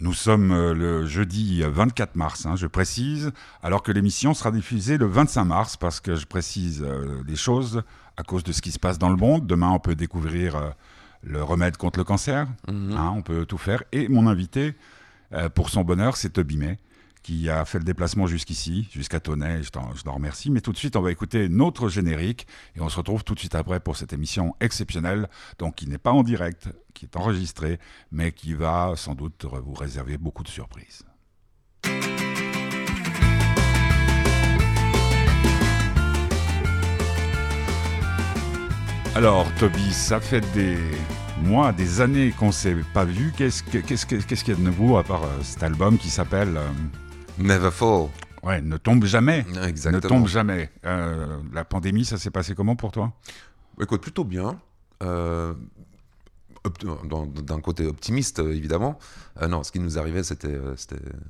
[0.00, 4.98] Nous sommes euh, le jeudi 24 mars, hein, je précise, alors que l'émission sera diffusée
[4.98, 7.82] le 25 mars, parce que je précise euh, des choses
[8.18, 9.46] à cause de ce qui se passe dans le monde.
[9.46, 10.68] Demain, on peut découvrir euh,
[11.22, 12.92] le remède contre le cancer, Mhm.
[12.96, 13.82] hein, on peut tout faire.
[13.92, 14.74] Et mon invité,
[15.32, 16.78] euh, pour son bonheur, c'est Toby May,
[17.26, 20.48] qui a fait le déplacement jusqu'ici, jusqu'à Tonnet, je t'en remercie.
[20.48, 23.40] Mais tout de suite, on va écouter notre générique, et on se retrouve tout de
[23.40, 27.80] suite après pour cette émission exceptionnelle, donc qui n'est pas en direct, qui est enregistrée,
[28.12, 31.02] mais qui va sans doute vous réserver beaucoup de surprises.
[39.14, 40.76] Alors, Toby, ça fait des
[41.42, 43.32] mois, des années qu'on ne s'est pas vu.
[43.36, 45.96] Qu'est-ce que- qu'est-ce que- qu'est-ce qu'il y a de nouveau à part euh, cet album
[45.98, 46.68] qui s'appelle euh,
[47.38, 48.08] Never Fall.
[48.42, 49.92] ouais, Ne tombe jamais Exactement.
[49.92, 50.70] Ne tombe jamais.
[50.84, 53.12] Euh, la pandémie, ça s'est passé comment pour toi?
[53.80, 54.58] Écoute, plutôt bien.
[55.02, 55.54] Euh,
[57.04, 58.98] dans- D'un côté optimiste, euh, évidemment.
[59.42, 60.74] Euh, non, ce qui nous arrivait, c'était euh,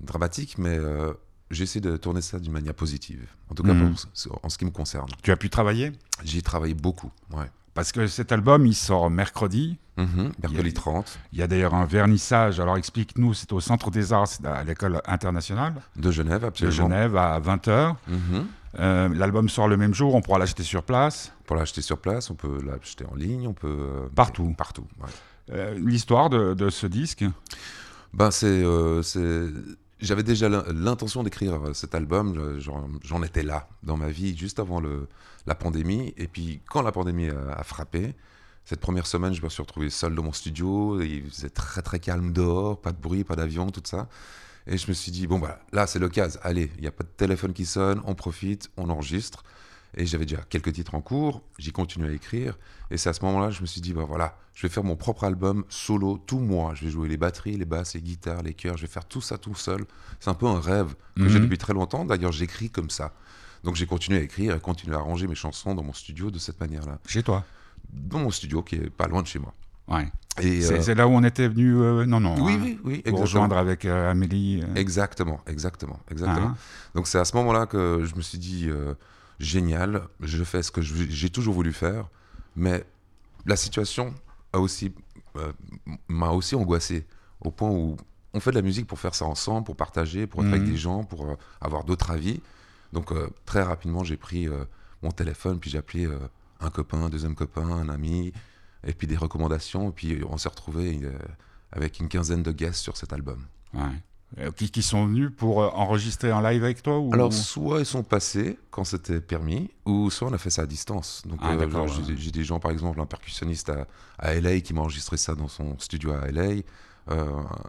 [0.01, 1.13] dramatique, mais euh,
[1.51, 3.27] j'ai essayé de tourner ça d'une manière positive.
[3.51, 3.95] En tout cas, Mhm.
[3.95, 5.09] pour- en ce qui me concerne.
[5.23, 5.93] Tu as pu travailler?
[6.25, 7.11] J'y ai travaillé beaucoup.
[7.33, 7.47] Ouais.
[7.77, 9.79] Parce que cet album, il sort mercredi.
[9.99, 12.59] Mhm, Mercredi Il y a- 30 Il y a d'ailleurs un vernissage.
[12.59, 16.73] Alors explique-nous, c'est au Centre des Arts, c'est à l'école internationale de Genève, de absolument.
[16.75, 17.95] Genève à 20h.
[18.09, 19.15] Mhm.
[19.15, 21.33] L'album sort le même jour, on pourra l'acheter sur place.
[21.47, 23.69] Pour l'acheter sur place, on peut l'acheter en ligne, on peut...
[23.69, 24.53] euh, Partout.
[24.59, 25.09] Partout, ouais.
[25.53, 27.25] Euh, L'histoire de, de ce disque?
[28.13, 29.49] Ben c'est, euh, c'est-
[30.01, 32.35] j'avais déjà l'in- l'intention d'écrire euh, cet album.
[32.59, 32.71] je-
[33.03, 34.81] J'en, étais là dans ma vie juste avant
[35.47, 36.13] la pandémie.
[36.17, 38.15] Et puis quand la pandémie a, frappé,
[38.65, 41.01] cette première semaine, je me suis retrouvé seul dans mon studio.
[41.01, 44.09] il faisait très très calme dehors, pas de bruit, pas d'avion, tout ça.
[44.67, 46.41] Et je me suis dit bon bah là c'est l'occasion.
[46.43, 49.45] Allez, il n'y a pas de téléphone qui sonne, on profite, on enregistre.
[49.99, 52.59] Et j'avais déjà quelques titres en cours, j'ai continué à écrire.
[52.91, 54.95] Et c'est à ce moment-là, je me suis dit, bah voilà, je vais faire mon
[54.97, 56.73] propre album solo, tout moi.
[56.75, 58.77] Je vais jouer les batteries, les basses, les guitares, les chœurs.
[58.77, 59.85] Je vais faire tout ça tout seul.
[60.21, 61.45] C'est un peu un rêve que j'ai Mhm.
[61.47, 62.05] depuis très longtemps.
[62.05, 63.13] D'ailleurs, j'écris comme ça.
[63.65, 66.39] Donc j'ai continué à écrire et continué à arranger mes chansons dans mon studio de
[66.39, 66.99] cette manière-là.
[67.07, 67.45] chez toi?
[67.91, 69.55] Dans mon studio qui est pas loin de chez moi.
[69.89, 70.09] Ouais.
[70.43, 71.75] Et C'est euh, c'est là où on était venu.
[71.81, 72.35] euh, non, non.
[72.45, 74.61] oui, hein, oui, oui, Pour rejoindre avec euh, Amélie.
[74.63, 76.49] euh, Exactement, exactement, exactement.
[76.49, 76.57] hein.
[76.95, 78.69] Donc c'est à ce moment-là que je me suis dit
[79.39, 82.09] génial, je fais ce que j'ai toujours voulu faire,
[82.55, 82.85] mais
[83.45, 84.15] la situation
[84.53, 84.93] a aussi
[85.37, 85.53] euh,
[86.09, 87.07] m'a aussi angoissé
[87.41, 87.97] au point où
[88.33, 90.71] on fait de la musique pour faire ça ensemble, pour partager, pour être avec Mhm.
[90.71, 92.41] des gens, pour euh, avoir d'autres avis.
[92.93, 94.49] Donc euh, très rapidement j'ai pris
[95.03, 96.09] mon téléphone puis j'ai appelé
[96.61, 98.33] un copain, un deuxième copain, un ami,
[98.87, 101.01] et puis des recommandations, et puis on s'est retrouvé
[101.73, 103.45] avec une quinzaine de guests sur cet album.
[103.75, 103.83] Ouais.
[104.39, 107.11] Euh, qui, qui sont venus pour euh, enregistrer en live avec toi ou...
[107.15, 110.67] Alors, soit ils sont passés quand c'était permis, ou soit on a fait ça à
[110.67, 111.23] distance.
[111.25, 111.87] Donc, Ah, euh,
[112.19, 113.87] j'ai des gens, par exemple, un percussionniste à,
[114.19, 116.61] à LA qui m'a enregistré ça dans son studio à LA,
[117.11, 117.25] euh,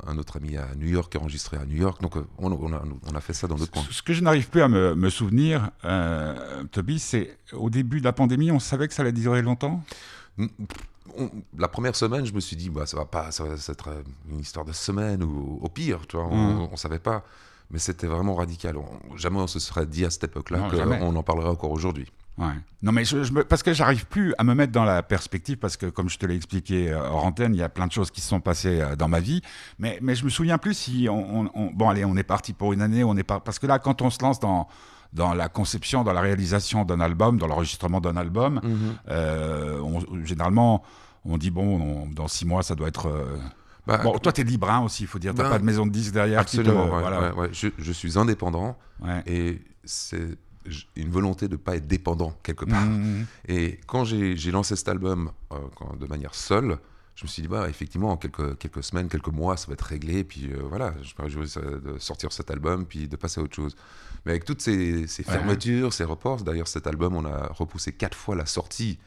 [0.08, 2.02] un autre ami à New York qui a enregistré à New York.
[2.02, 3.84] Donc, on, on a, on a fait ça dans d'autres coins.
[3.88, 8.00] Ce ce que je n'arrive plus à me, me souvenir, euh, Toby, c'est au début
[8.02, 9.82] de la pandémie, on savait que ça allait durer longtemps?
[11.18, 13.88] On- la première semaine, je me suis dit, bah, ça va pas, ça va être
[13.88, 16.68] euh, une histoire de semaine ou au pire, tu vois, on, Mhm.
[16.72, 17.24] on savait pas.
[17.72, 18.78] Mais c'était vraiment radical.
[18.78, 22.12] On- jamais on se serait dit à cette époque-là qu'on en parlerait encore aujourd'hui.
[22.38, 22.46] Ouais.
[22.84, 25.58] Non, mais je, je me- parce que j'arrive plus à me mettre dans la perspective,
[25.58, 27.92] parce que comme je te l'ai expliqué euh, hors antenne, il y a plein de
[27.92, 29.42] choses qui se sont passées euh, dans ma vie,
[29.80, 32.54] mais, mais je me souviens plus si on, on- on- bon allez, on est parti
[32.54, 34.68] pour une année, on est pas parce que là, quand on se lance dans
[35.14, 38.62] dans la conception, dans la réalisation d'un album, dans l'enregistrement d'un album,
[39.10, 40.84] euh, on- généralement,
[41.26, 43.08] on dit bon, on- dans six mois, ça doit être.
[43.08, 43.38] euh,
[43.86, 45.34] Bah, Bon, toi, t'es libre hein, aussi, il faut dire.
[45.34, 46.40] T'as Ben, pas de maison de disques derrière.
[46.40, 47.22] te- Absolument, ouais, voilà.
[47.22, 47.50] ouais, ouais.
[47.54, 48.78] Je, je suis indépendant
[49.26, 50.38] et c'est
[50.98, 52.82] une volonté de ne pas être dépendant quelque part.
[52.82, 53.26] Mhm.
[53.48, 56.78] Et quand j'ai j'ai lancé cet album euh, quand- de manière seule,
[57.18, 59.82] je me suis dit, bah, effectivement, en quelques, quelques semaines, quelques mois, ça va être
[59.82, 60.24] réglé.
[60.24, 61.52] Puis euh, voilà, je me réjouis
[61.84, 63.76] de sortir cet album puis de passer à autre chose.
[64.26, 65.34] Mais avec toutes ces, ces Ouais.
[65.34, 69.00] fermetures, ces reports, d'ailleurs, cet album, on a repoussé quatre fois la sortie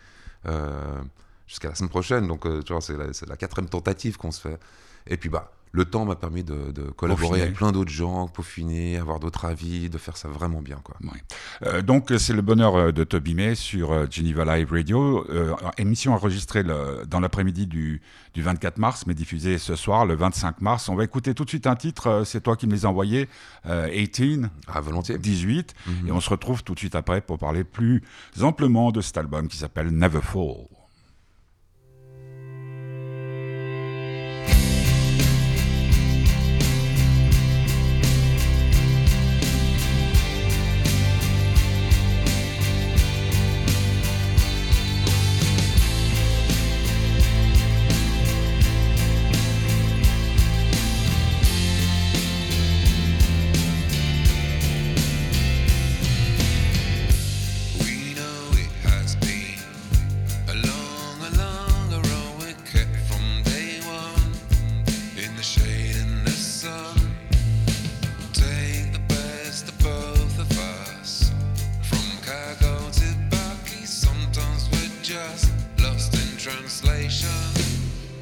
[0.47, 1.00] euh,
[1.47, 2.26] jusqu'à la semaine prochaine.
[2.26, 4.59] Donc, euh, tu vois, c'est la, c'est la quatrième tentative qu'on se fait.
[5.06, 7.42] Et puis, bah, le temps m'a permis de, de collaborer Peaufiner.
[7.42, 10.97] avec plein d'autres gens, peaufiner, avoir d'autres avis, de faire ça vraiment bien, quoi.
[11.03, 11.21] Ouais.
[11.66, 15.24] Euh, donc, c'est le bonheur euh, de Toby May sur euh, Geneva Live Radio.
[15.30, 18.03] Euh, émission enregistrée le- dans l'après-midi du,
[18.34, 20.89] du 24 mars, mais diffusée ce soir, le 25 mars.
[20.89, 22.89] On va écouter tout de suite un titre, euh, c'est toi qui me les as
[22.89, 23.28] envoyés,
[23.66, 25.18] euh, 18, Ah, volontiers.
[25.18, 25.74] 18.
[25.86, 26.09] Mhm.
[26.09, 28.03] Et on se retrouve tout de suite après pour parler plus
[28.41, 30.66] amplement de cet album qui s'appelle Never Fall.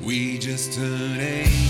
[0.08, 1.67] We just turn 18.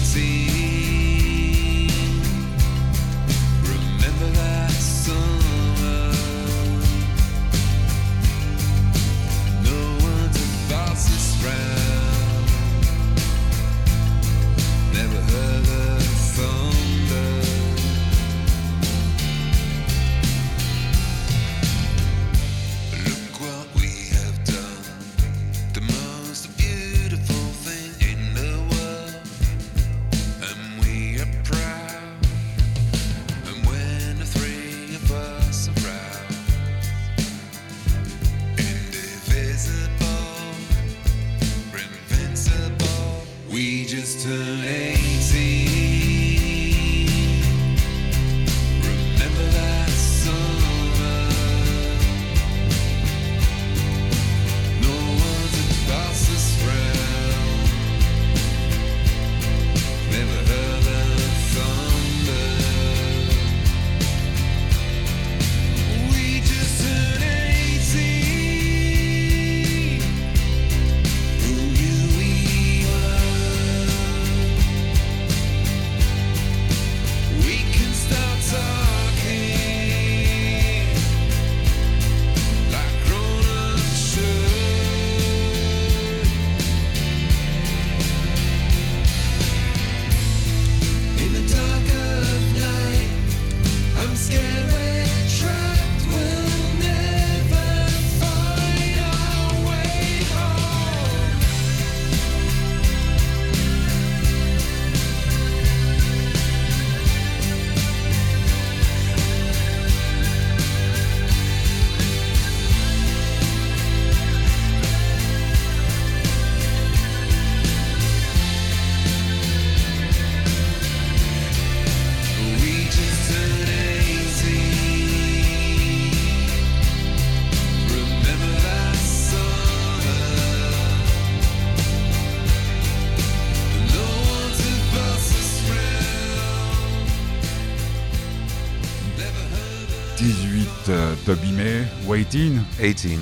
[142.24, 142.60] 18.
[142.80, 143.18] 18.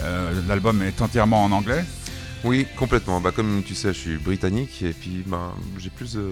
[0.00, 1.84] Euh, l'album est entièrement en anglais
[2.44, 3.20] Oui, complètement.
[3.20, 6.30] Bah, comme tu sais, je suis britannique et puis bah, j'ai plus euh,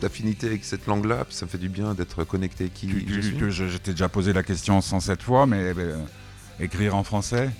[0.00, 1.26] d'affinité avec cette langue-là.
[1.30, 5.22] Ça me fait du bien d'être connecté avec qui tu, déjà posé la question 107
[5.22, 5.96] fois, mais euh,
[6.60, 7.50] écrire en français?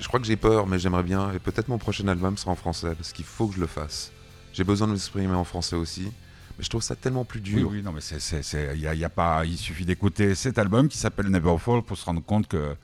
[0.00, 1.32] Je crois que j'ai peur, mais j'aimerais bien.
[1.32, 4.12] Et peut-être mon prochain album sera en français parce qu'il faut que je le fasse.
[4.52, 6.10] J'ai besoin de m'exprimer en français aussi.
[6.58, 7.68] Mais je trouve ça tellement plus Oui, dur.
[7.70, 9.84] oui, non, mais c'est, c'est, c'est- il y a, il y a pas, il suffit
[9.84, 12.74] d'écouter cet album qui s'appelle Never Fall pour se rendre compte que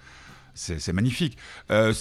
[0.54, 1.36] c'est, magnifique.
[1.70, 1.92] Euh,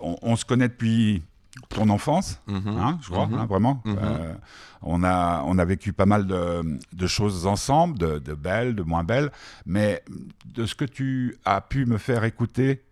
[0.00, 1.22] on, on se connaît depuis
[1.68, 2.62] ton enfance, Mhm.
[2.78, 3.34] hein, je crois, Mhm.
[3.38, 3.82] hein, vraiment.
[3.84, 3.98] Mhm.
[4.02, 4.34] Euh,
[4.82, 8.82] on a, on a vécu pas mal de, de choses ensemble, de, de belles, de
[8.82, 9.30] moins belles,
[9.66, 10.02] mais
[10.46, 12.82] de ce que tu as pu me faire écouter.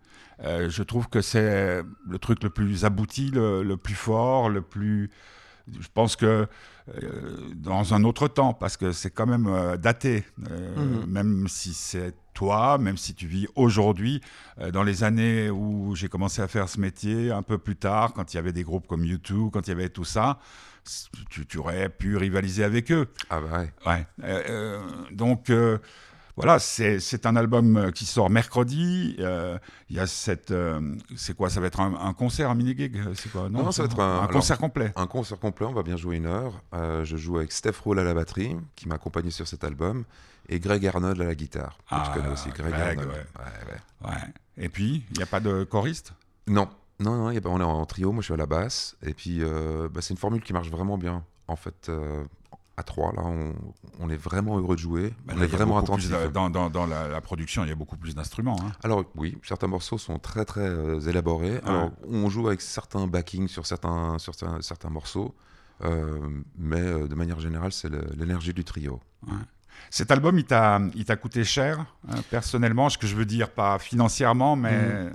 [0.45, 4.63] euh, je trouve que c'est le truc le plus abouti, le, le plus fort, le
[4.63, 5.11] plus.
[5.81, 6.47] Je pense que
[6.89, 11.07] euh, dans un autre temps, parce que c'est quand même euh, daté, euh, Mhm.
[11.11, 14.21] même si c'est toi, même si tu vis aujourd'hui,
[14.73, 18.33] dans les années où j'ai commencé à faire ce métier, un peu plus tard, quand
[18.33, 20.39] il y avait des groupes comme U2, quand il y avait tout ça,
[21.31, 23.09] tu, tu aurais pu rivaliser avec eux.
[23.29, 24.07] Ah bah ouais.
[24.23, 24.79] Ouais.
[25.11, 25.51] Donc
[26.39, 29.17] voilà, c'est un album euh, qui sort mercredi.
[29.19, 29.59] Euh,
[29.91, 32.77] Il y a cette, euh, c'est quoi Ça va être un, un concert, un mini
[32.77, 34.93] gig C'est quoi Non, ça va être un- concert complet.
[34.97, 36.63] Un concert complet, on va bien jouer une heure.
[36.75, 40.05] Euh, je joue avec Steph Roll à la batterie, qui m'a accompagné sur cet album,
[40.49, 41.77] et Greg Arnold à la guitare.
[41.79, 43.09] que Ah, tu connais aussi, Greg, Greg, Arnold.
[43.09, 43.25] ouais.
[44.05, 44.17] Ouais, ouais.
[44.65, 46.13] Et puis, il n'y a pas de choriste?
[46.47, 46.69] Non,
[47.01, 48.97] non, non, y a pas- on est en trio, moi je suis à la basse,
[49.05, 51.23] et puis bah, c'est une formule qui marche vraiment bien.
[51.47, 52.25] En fait, euh,
[52.79, 53.53] à trois, là, on,
[53.99, 56.33] on est vraiment heureux de jouer, Bah, on est vraiment plus attentif.
[56.33, 58.57] dans, dans- dans la, la production, il y a beaucoup plus d'instruments.
[58.65, 58.73] hein.
[58.85, 61.61] Alors oui, certains morceaux sont très très euh, élaborés.
[61.65, 65.35] Alors on joue avec certains backings sur certains, sur certains, certains morceaux,
[65.85, 66.19] euh,
[66.57, 69.01] mais euh, de manière générale, c'est l'énergie du trio.
[69.91, 73.51] Cet album, il t'a, il t'a coûté cher, hein, personnellement, ce que je veux dire,
[73.51, 75.07] pas financièrement, mais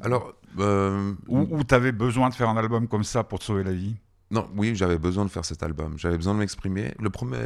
[0.00, 3.64] Alors, euh, où, tu avais besoin de faire un album comme ça pour te sauver
[3.64, 3.96] la vie?
[4.34, 5.94] Non, oui, j'avais besoin de faire cet album.
[5.96, 6.94] J'avais besoin de m'exprimer.
[7.00, 7.38] Le premier,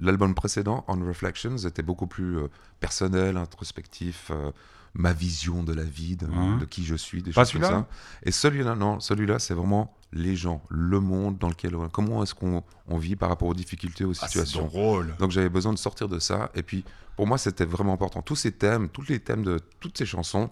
[0.00, 2.48] l'album précédent, On Reflections, était beaucoup plus euh,
[2.80, 4.50] personnel, introspectif, euh,
[4.94, 6.58] ma vision de la vie, de, Mhm.
[6.60, 7.86] de qui je suis, des Pas choses comme ça.
[8.22, 12.34] Et celui-là, non, celui-là, c'est vraiment les gens, le monde dans lequel, on- comment est-ce
[12.34, 14.64] qu'on on vit par rapport aux difficultés, aux Ah, situations.
[14.66, 15.14] drôle.
[15.18, 16.50] Donc j'avais besoin de sortir de ça.
[16.54, 16.84] Et puis
[17.16, 18.22] pour moi, c'était vraiment important.
[18.22, 20.48] Tous ces thèmes, tous les thèmes de toutes ces chansons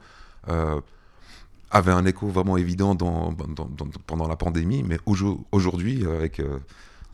[0.49, 0.81] euh,
[1.75, 4.83] avaient un écho vraiment évident dans, dans- dans- pendant la pandémie.
[4.83, 6.59] Mais aujo- aujourd'hui, euh, avec euh,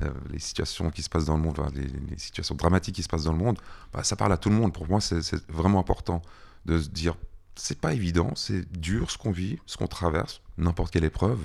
[0.03, 3.09] euh, les situations qui se passent dans le monde, les, les situations dramatiques qui se
[3.09, 3.59] passent dans le monde,
[3.93, 4.73] bah, ça parle à tout le monde.
[4.73, 6.23] Pour moi, c'est vraiment important
[6.67, 7.17] de se dire,
[7.57, 11.39] c'est pas évident, c'est dur ce qu'on vit, ce qu'on traverse, n'importe quelle épreuve.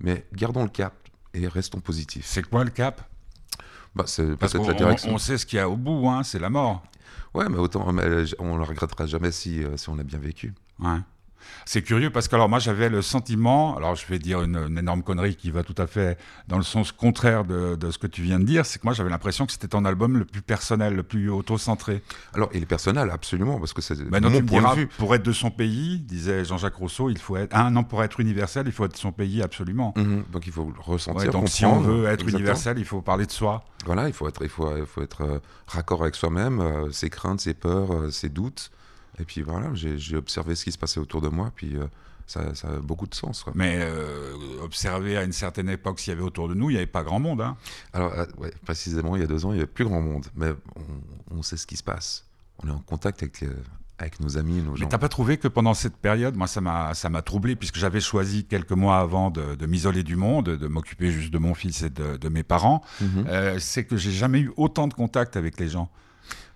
[0.00, 0.94] Mais gardons le cap
[1.34, 2.24] et restons positifs.
[2.26, 3.02] C'est quoi le cap?
[3.94, 5.12] Bah, c'est peut-être la direction.
[5.14, 6.82] on sait ce qu'il y a au bout, hein, c'est la mort.
[7.34, 8.04] Ouais, mais autant, mais,
[8.38, 10.54] on ne le regrettera jamais si, si on a bien vécu.
[10.80, 10.98] Ouais.
[11.64, 14.78] C'est curieux parce que alors moi j'avais le sentiment, alors je vais dire une, une
[14.78, 16.18] énorme connerie qui va tout à fait
[16.48, 18.94] dans le sens contraire de, de ce que tu viens de dire, c'est que moi
[18.94, 22.02] j'avais l'impression que c'était ton album le plus personnel, le plus auto-centré.
[22.34, 24.10] Alors, il est personnel, absolument, parce que c'est tu mon
[24.42, 24.86] point diras, de vue.
[24.98, 28.20] pour être de son pays, disait Jean-Jacques Rousseau, il faut être, ah non, pour être
[28.20, 29.92] universel, il faut être de son pays absolument.
[29.96, 32.38] Mhm, donc, il faut le ressentir, Ouais, donc si on veut être Exactement.
[32.38, 33.64] universel, il faut parler de soi.
[33.86, 37.10] Voilà, il faut être, il faut, il faut être euh, raccord avec soi-même, euh, ses
[37.10, 38.70] craintes, ses peurs, euh, ses doutes.
[39.20, 41.84] Et puis voilà, j'ai observé ce qui se passait autour de moi, puis euh,
[42.26, 43.42] ça, ça a beaucoup de sens.
[43.42, 43.52] quoi.
[43.56, 46.78] Mais euh, observer à une certaine époque s'il y avait autour de nous, il n'y
[46.78, 47.40] avait pas grand monde.
[47.42, 47.56] Hein.
[47.92, 50.26] Alors, euh, ouais, précisément, il y a deux ans, il n'y avait plus grand monde,
[50.34, 50.50] mais
[51.30, 52.24] on, on sait ce qui se passe.
[52.62, 53.44] On est en contact avec,
[53.98, 54.88] avec nos amis, nos Mais gens.
[54.88, 58.72] t'as pas trouvé que pendant cette période, moi ça m'a troublé puisque j'avais choisi quelques
[58.72, 62.16] mois avant de, de m'isoler du monde, de m'occuper juste de mon fils et de,
[62.16, 63.24] de mes parents, Mhm.
[63.28, 65.90] euh, c'est que j'ai jamais eu autant de contact avec les gens.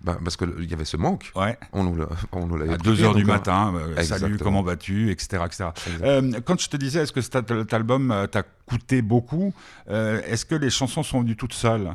[0.04, 1.32] Bah, parce qu'il y avait ce manque.
[1.34, 1.58] Ouais.
[1.72, 4.02] On nous l'a- on nous l'avait À privé, 2 heures du donc, euh, matin, euh,
[4.02, 5.42] salut, comment vas-tu, etc.
[5.46, 5.64] etc.
[6.02, 9.54] Euh, quand je te disais, est-ce que cet, album euh, t'a coûté beaucoup
[9.88, 11.94] euh, Est-ce que les chansons sont venues toutes seules?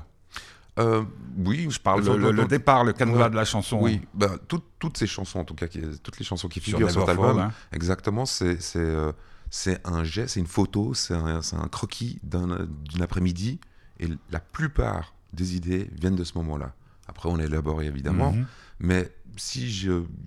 [0.80, 1.04] Euh,
[1.38, 3.30] oui, Je parle le, le- départ, le canevas Ouais.
[3.30, 3.80] de la chanson.
[3.82, 6.90] Oui, ben, toutes- toutes ces chansons, en tout cas, qui- toutes les chansons qui figurent
[6.90, 7.52] sur cet album, hein.
[7.74, 9.12] exactement, c'est euh,
[9.84, 13.60] un geste, c'est une photo, c'est un, un croquis d'un d'une après-midi,
[14.00, 16.74] et la plupart des idées viennent de ce moment-là.
[17.10, 18.46] Après, on élabore évidemment, Mhm.
[18.80, 19.70] mais si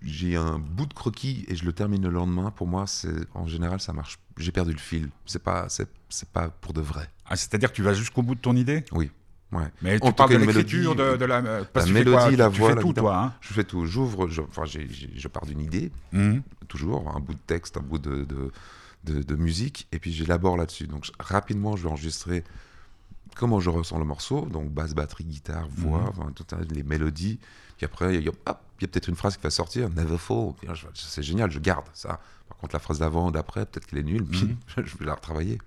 [0.02, 3.46] j'ai un bout de croquis et je le termine le lendemain, pour moi, c'est en
[3.46, 4.18] général, ça marche.
[4.38, 5.08] J'ai perdu le fil.
[5.26, 5.88] C'est pas, c'est
[6.32, 7.08] pas pour de vrai.
[7.26, 8.84] Ah, C'est-à-dire que tu vas jusqu'au bout de ton idée?
[8.92, 9.10] Oui,
[9.52, 9.64] ouais.
[9.82, 11.36] Mais En tu parles de l'écriture, de, mélodie, de la...
[11.38, 13.16] euh, la tu fais mélodie, la Tu voix, fais la tout, toi.
[13.24, 13.86] Hein Je fais tout.
[13.86, 16.42] J'ouvre, je, enfin, je pars d'une idée, Mhm.
[16.68, 18.50] toujours un bout de texte, un bout de, de,
[19.04, 20.86] de- de musique, et puis j'élabore là-dessus.
[20.86, 22.44] Donc je- rapidement, je vais enregistrer
[23.36, 26.64] comment je ressens le morceau, donc basse, batterie, guitare, voix, Mhm.
[26.70, 27.38] les mélodies.
[27.76, 30.52] Puis après, il y a, peut-être une phrase qui va sortir, Never Fall.
[30.94, 32.20] C'est génial, je garde ça.
[32.48, 34.56] Par contre, la phrase d'avant, d'après, peut-être qu'elle est nulle, puis Mhm.
[34.86, 35.58] je vais la retravailler.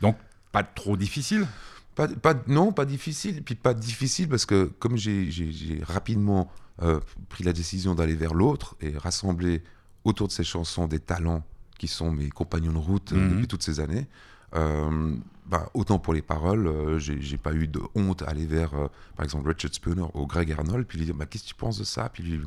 [0.00, 0.16] Donc,
[0.52, 1.46] pas trop difficile?
[1.94, 3.42] Pas, pas- non, pas difficile.
[3.42, 6.50] Puis pas difficile parce que comme j'ai rapidement
[6.82, 6.98] euh,
[7.28, 9.62] pris la décision d'aller vers l'autre et rassembler
[10.02, 11.44] autour de ces chansons des talents
[11.78, 13.30] qui sont mes compagnons de route euh, Mhm.
[13.30, 14.08] depuis toutes ces années,
[14.56, 15.14] euh,
[15.46, 18.88] bah, autant pour les paroles, euh, j'ai pas eu de honte à aller vers, euh,
[19.16, 21.78] par exemple, Richard Spooner ou Greg Arnold, puis lui dire bah, Qu'est-ce que tu penses
[21.78, 22.08] de ça?
[22.08, 22.38] Puis lui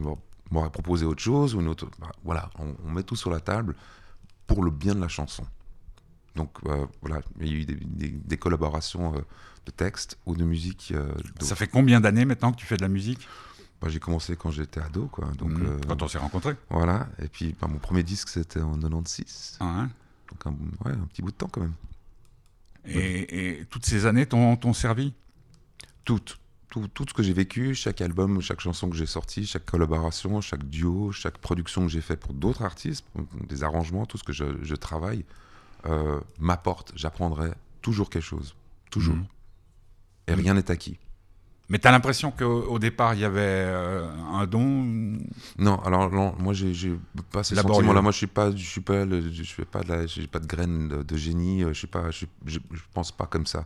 [0.52, 1.54] m'aurait- proposé autre chose.
[1.56, 1.88] ou une autre...
[2.00, 3.76] bah, voilà, on, on met tout sur la table
[4.48, 5.46] pour le bien de la chanson.
[6.36, 9.20] Donc euh, voilà, il y a eu des, des- des collaborations euh,
[9.66, 10.94] de texte ou de musique.
[11.42, 13.28] Ça fait combien d'années maintenant que tu fais de la musique?
[13.82, 15.28] Bah, j'ai commencé quand j'étais ado, quoi.
[15.38, 17.10] Donc euh, Quand on s'est rencontrés voilà.
[17.22, 19.90] Et puis mon premier disque c'était en 96, Hein
[20.32, 21.74] donc un, ouais, un petit bout de temps quand même.
[22.88, 25.14] Et, et toutes ces années t'ont servi?
[26.06, 26.22] Tout,
[26.70, 30.42] tout, tout ce que j'ai vécu, chaque album, chaque chanson que j'ai sorti, chaque collaboration,
[30.42, 33.06] chaque duo, chaque production que j'ai fait pour d'autres artistes,
[33.48, 35.26] des arrangements, tout ce que je, je travaille
[35.86, 36.94] euh, m'apporte.
[36.96, 37.52] J'apprendrai
[37.82, 38.56] toujours quelque chose,
[38.90, 39.16] toujours.
[39.16, 39.28] Mhm.
[40.28, 40.98] Et rien n'est acquis.
[41.70, 45.18] Mais t'as l'impression qu'au au départ, il y avait euh, un don
[45.58, 46.98] Non, alors non, moi j'ai
[47.32, 47.76] pas ce Laborieux.
[47.76, 48.02] sentiment-là.
[48.02, 50.46] Moi je suis pas, je suis pas, le- je fais pas de la, pas de
[50.48, 51.64] graines de, de génie.
[51.64, 53.66] euh, Je suis pas, je, je, je pense pas comme ça.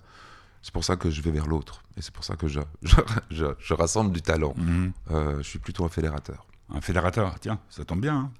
[0.63, 2.95] C'est pour ça que je vais vers l'autre, et c'est pour ça que je, je,
[3.29, 4.53] je, je rassemble du talent.
[4.57, 4.91] Mhm.
[5.11, 6.45] Euh, je suis plutôt un fédérateur.
[6.73, 8.15] Un fédérateur, tiens, ça tombe bien.
[8.15, 8.31] hein.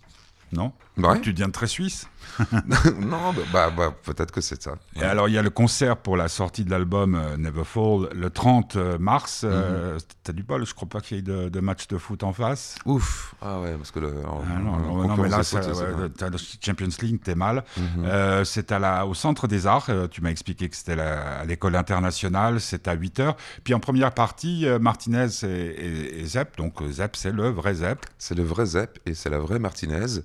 [0.54, 1.20] Non Ouais.
[1.22, 2.08] Tu deviens très suisse.
[3.00, 4.76] non, bah, bah, bah, peut-être que c'est ça.
[4.96, 8.10] Et alors, il y a le concert pour la sortie de l'album euh, Never Fall
[8.14, 9.42] le 30 mars.
[9.46, 12.24] Euh, T'as du bol, je crois pas qu'il y ait de, de match de foot
[12.24, 12.76] en face.
[12.86, 13.34] Ouf.
[13.42, 14.14] Ah ouais, parce que le.
[14.26, 17.36] Ah non, en non, non, mais là, ça, foot, ouais, t'as le Champions League, t'es
[17.36, 17.64] mal.
[17.78, 18.06] Mhm.
[18.06, 19.86] Euh, c'est à la, au Centre des Arts.
[19.90, 22.60] euh, tu m'as expliqué que c'était à l'école internationale.
[22.60, 23.38] C'est à 8 heures.
[23.64, 26.58] Puis en première partie, euh, Martinez et, et- et Zepp.
[26.58, 28.06] Donc euh, Zepp, c'est le vrai Zepp.
[28.20, 30.20] C'est le vrai Zep et c'est la vraie Martinez.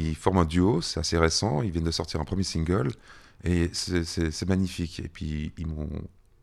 [0.00, 1.60] Ils forment un duo, c'est assez récent.
[1.62, 2.92] Ils viennent de sortir un premier single
[3.44, 5.00] et c'est- magnifique.
[5.04, 5.88] Et puis ils m'ont,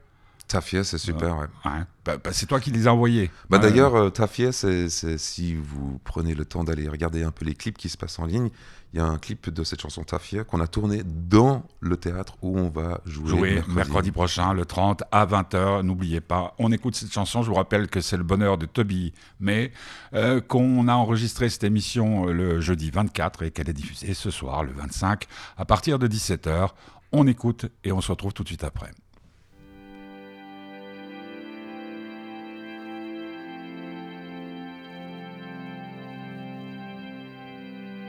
[0.48, 1.36] Tafia, c'est super.
[1.38, 1.46] ouais.
[1.64, 1.82] Ouais.
[2.04, 3.30] Bah, bah, c'est toi qui les as envoyés.
[3.48, 3.58] Bah.
[3.58, 7.78] D'ailleurs, euh, Tafia, c'est si vous prenez le temps d'aller regarder un peu les clips
[7.78, 8.50] qui se passent en ligne,
[8.92, 12.36] il y a un clip de cette chanson Tafia qu'on a tourné dans le théâtre
[12.42, 14.12] où on va jouer, jouer mercredi.
[14.12, 15.82] prochain, le 30 à 20h.
[15.82, 17.42] N'oubliez pas, on écoute cette chanson.
[17.42, 19.72] Je vous rappelle que c'est le bonheur de Toby May,
[20.12, 24.30] euh, qu'on a enregistré cette émission euh, le jeudi 24 et qu'elle est diffusée ce
[24.30, 25.24] soir, le 25,
[25.56, 26.68] à partir de 17h.
[27.10, 28.90] On écoute et on se retrouve tout de suite après.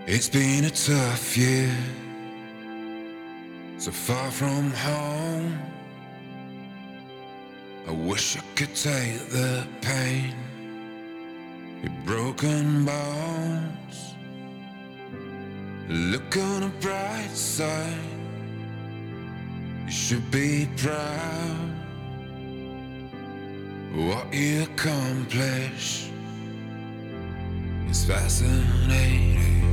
[0.07, 1.75] It's been a tough year,
[3.79, 5.57] so far from home.
[7.87, 10.35] I wish I could take the pain,
[11.81, 14.13] your broken bones.
[15.89, 17.97] Look on the bright side,
[19.87, 21.73] you should be proud.
[23.95, 26.11] What you accomplish
[27.89, 29.64] is fascinating.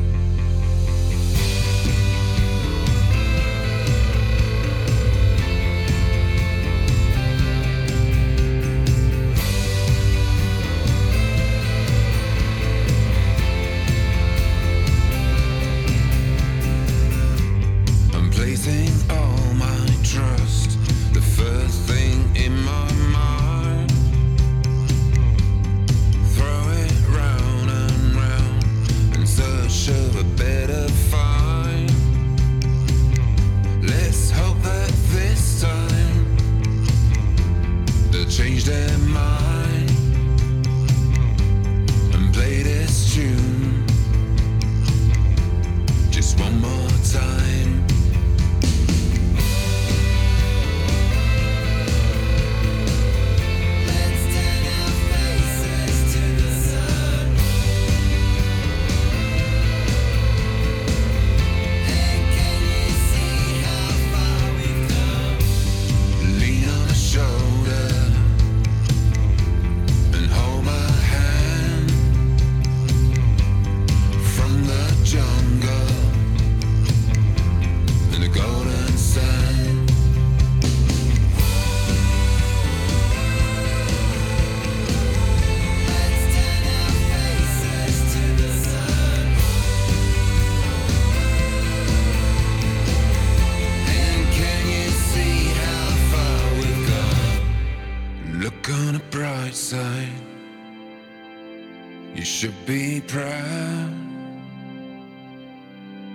[102.23, 103.91] You should be proud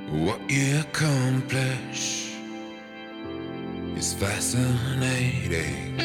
[0.09, 2.33] what you accomplish.
[3.97, 5.99] is fascinating.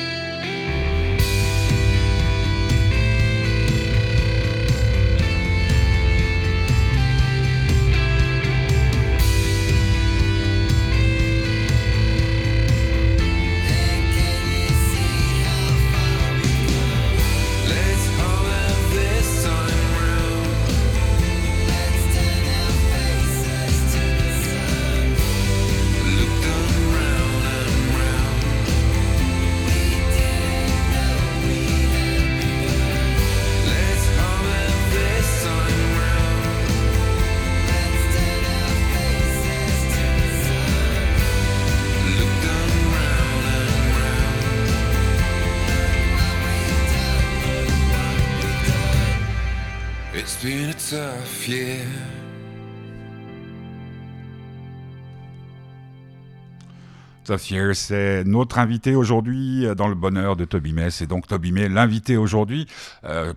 [57.38, 60.90] C'est notre invité aujourd'hui euh, dans le bonheur de Toby May.
[60.90, 62.66] C'est donc Toby May, l'invité aujourd'hui.
[63.04, 63.32] Euh,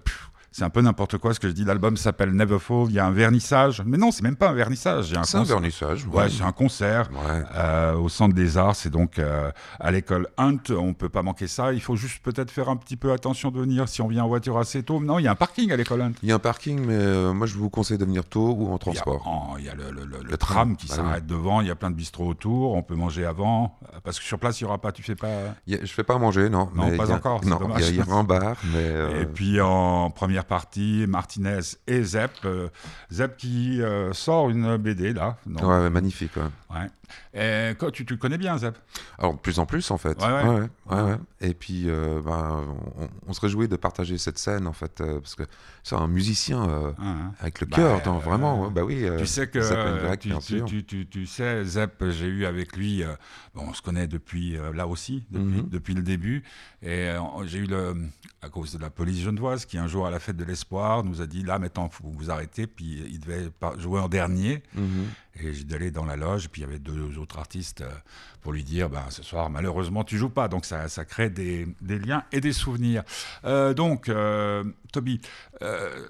[0.58, 1.65] c'est un peu n'importe quoi ce que je dis.
[1.65, 2.86] L'album s'appelle Neverfall.
[2.88, 3.84] Il y a un vernissage.
[3.86, 5.12] Mais non, c'est même pas un vernissage.
[5.13, 5.58] A C'est un concert.
[5.58, 6.06] vernissage.
[6.13, 7.44] Ouais, c'est un concert Ouais.
[7.56, 8.74] euh, au Centre des Arts.
[8.78, 10.60] C'est donc euh, à l'école Hunt.
[10.70, 11.74] On peut pas manquer ça.
[11.74, 14.30] Il faut juste peut-être faire un petit peu attention de venir si on vient en
[14.30, 15.02] voiture assez tôt.
[15.02, 16.13] Non, il y a un parking à l'école Hunt.
[16.24, 18.68] Il y a un parking, mais euh, moi je vous conseille de venir tôt ou
[18.68, 19.28] en Il y a, transport.
[19.28, 21.60] en- il y a le, le- le- le Le tram, qui bah s'arrête devant.
[21.60, 22.76] Il y a plein de bistrots autour.
[22.76, 23.78] On peut manger avant.
[24.06, 24.94] Parce que sur place, il y aura pas.
[24.94, 25.28] Tu fais pas.
[25.28, 26.70] A- je fais pas manger, non.
[26.74, 28.86] Non, mais pas a- encore, Non, il y, a- y aura un bar, mais.
[29.22, 32.31] Et puis en première partie, Martinez et Zepp.
[32.45, 32.67] euh,
[33.12, 35.38] Zepp qui euh, sort une BD là.
[35.45, 35.62] Non?
[35.67, 36.36] ouais, ouais, magnifique.
[36.38, 36.43] ouais.
[36.75, 36.88] Ouais.
[37.34, 38.78] Et, quoi, tu, tu connais bien Zepp
[39.18, 40.22] Alors, de plus en plus, en fait.
[40.22, 40.44] Ouais, ouais.
[40.44, 41.18] ouais, ouais, ouais.
[41.41, 42.63] Et puis, euh, ben,
[43.00, 45.44] on, on se réjouit de partager cette scène, en fait, euh, parce que
[45.84, 47.34] c'est un musicien euh, Hein, hein.
[47.39, 48.63] avec le Bah, cœur, euh, vraiment.
[48.63, 49.04] ouais, bah oui.
[49.04, 53.04] euh, Tu sais que euh, grec, tu, tu- tu- sais, Zepp, j'ai eu avec lui,
[53.04, 53.13] euh,
[53.54, 55.70] bon, on se connaît depuis euh, là aussi, depuis, Mhm.
[55.70, 56.44] depuis le début.
[56.82, 57.96] Et euh, j'ai eu le,
[58.41, 61.22] à cause de la police genevoise, qui un jour à la fête de l'espoir nous
[61.22, 62.68] a dit là maintenant, faut vous arrêter.
[62.68, 64.63] Puis il devait jouer en dernier.
[64.76, 65.06] Mhm.
[65.41, 67.89] Et aller dans la loge, puis il y avait deux autres artistes euh,
[68.41, 70.48] pour lui dire ben, ce soir, malheureusement, tu joues pas.
[70.48, 73.04] Donc ça, ça crée des, des liens et des souvenirs.
[73.43, 75.19] Euh, donc, euh, Toby,
[75.62, 76.08] euh,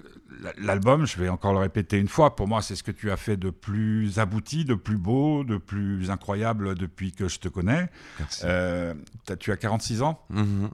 [0.58, 3.16] l'album, je vais encore le répéter une fois, pour moi, c'est ce que tu as
[3.16, 7.90] fait de plus abouti, de plus beau, de plus incroyable depuis que je te connais.
[8.20, 8.44] Merci.
[9.40, 10.70] Tu as 46 ans Mhm.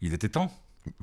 [0.00, 0.52] Il était temps.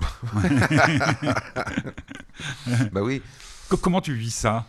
[2.92, 3.22] bah oui.
[3.70, 4.68] Co- comment tu vis ça?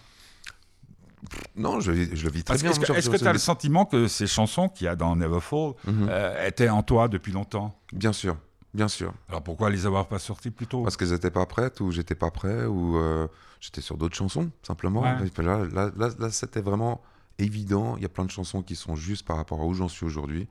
[1.56, 2.70] Non, je, je le vis très bien.
[2.72, 6.46] est-ce que tu as le sentiment que ces chansons qu'il y a dans Neverfall euh,
[6.46, 7.78] étaient en toi depuis longtemps?
[7.92, 8.36] Bien sûr,
[8.74, 9.12] bien sûr.
[9.28, 10.82] Alors pourquoi les avoir pas sortis plus tôt?
[10.82, 13.28] Parce qu'elles n'étaient pas prêtes, ou j'étais pas prêt, ou euh,
[13.60, 15.02] j'étais sur d'autres chansons, simplement.
[15.02, 15.30] Ouais.
[15.44, 17.00] Là, là, là, là, c'était vraiment
[17.38, 17.96] évident.
[17.96, 20.04] Il y a plein de chansons qui sont juste par rapport à où j'en suis
[20.06, 20.48] aujourd'hui.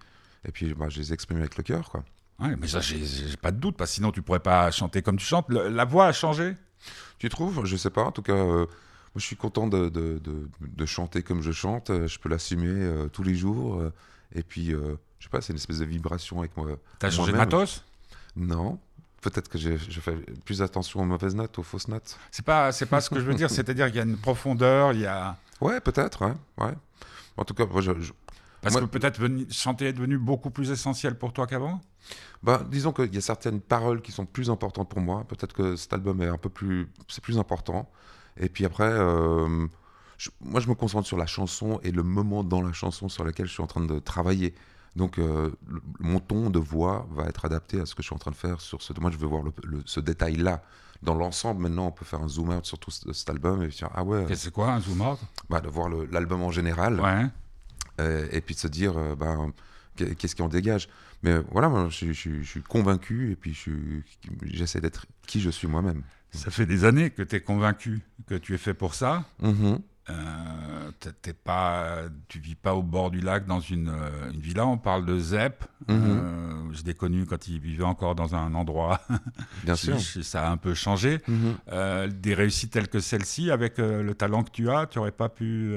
[0.48, 2.04] Et puis, bah, je les ai exprimées avec le cœur, quoi.
[2.40, 2.98] Ouais, mais ça, j'ai
[3.42, 5.46] pas de doute, parce que sinon tu pourrais pas chanter comme tu chantes.
[5.50, 6.56] Le- la voix a changé?
[7.20, 7.66] Tu trouves?
[7.66, 8.04] Je sais pas.
[8.04, 8.66] En tout cas, euh,
[9.16, 11.90] je suis content de, de, de- de chanter comme je chante.
[11.90, 13.80] Euh, Je peux l'assumer euh, tous les jours.
[13.80, 13.94] euh,
[14.34, 16.68] et puis, euh, je sais pas, c'est une espèce de vibration avec moi.
[17.00, 17.84] T'as changé de matos?
[18.36, 18.80] Non.
[19.22, 22.18] Peut-être que j'ai- je fais plus attention aux mauvaises notes, aux fausses notes.
[22.32, 23.52] C'est pas, c'est pas ce que je veux dire.
[23.52, 26.34] C'est-à-dire qu'il y a une profondeur, il y a Ouais, peut-être, ouais.
[26.66, 26.74] ouais.
[27.38, 28.14] En tout cas, moi, je, je-
[28.62, 29.20] parce Moi- que peut-être
[29.52, 31.82] chanter est devenu beaucoup plus essentiel pour toi qu'avant?
[32.42, 35.24] bah, disons qu'il y a certaines paroles qui sont plus importantes pour moi.
[35.28, 37.92] Peut-être que cet album est un peu plus, c'est plus important.
[38.38, 39.68] Et puis après, euh,
[40.18, 43.24] je- moi, je me concentre sur la chanson et le moment dans la chanson sur
[43.24, 44.54] lequel je suis en train de travailler.
[44.96, 48.16] Donc, euh, le- mon ton de voix va être adapté à ce que je suis
[48.16, 48.94] en train de faire sur ce.
[49.00, 50.62] Moi, je veux voir le- le- ce détail-là.
[51.02, 53.68] Dans l'ensemble, maintenant, on peut faire un zoom out sur tout ce- cet album et
[53.70, 55.18] dire ah ouais, Et C'est quoi un zoom out?
[55.50, 57.00] Bah, de voir l'album en général.
[57.00, 57.26] Ouais.
[58.00, 59.52] Euh, et puis de se dire qu'est-
[59.96, 60.88] qu'est-ce qui en dégage?
[61.24, 63.72] Mais voilà, moi, je, suis- je suis- je suis convaincu et puis je
[64.44, 66.04] j'essaie d'être qui je suis moi-même.
[66.32, 69.26] Ça fait des années que tu es convaincu que tu es fait pour ça.
[69.42, 69.80] Mhm.
[70.12, 74.68] Euh, t'es- pas, tu vis pas au bord du lac dans une, euh, une villa.
[74.68, 75.64] On parle de Zepp.
[75.88, 75.98] Mhm.
[76.06, 79.00] Euh, je l'ai connu quand il vivait encore dans un endroit.
[79.64, 80.00] Bien sûr.
[80.00, 81.20] Ça a un peu changé.
[81.28, 81.56] Mhm.
[81.72, 85.30] Euh, des réussites telles que celle-ci, avec le talent que tu as, tu n'aurais pas
[85.30, 85.76] pu.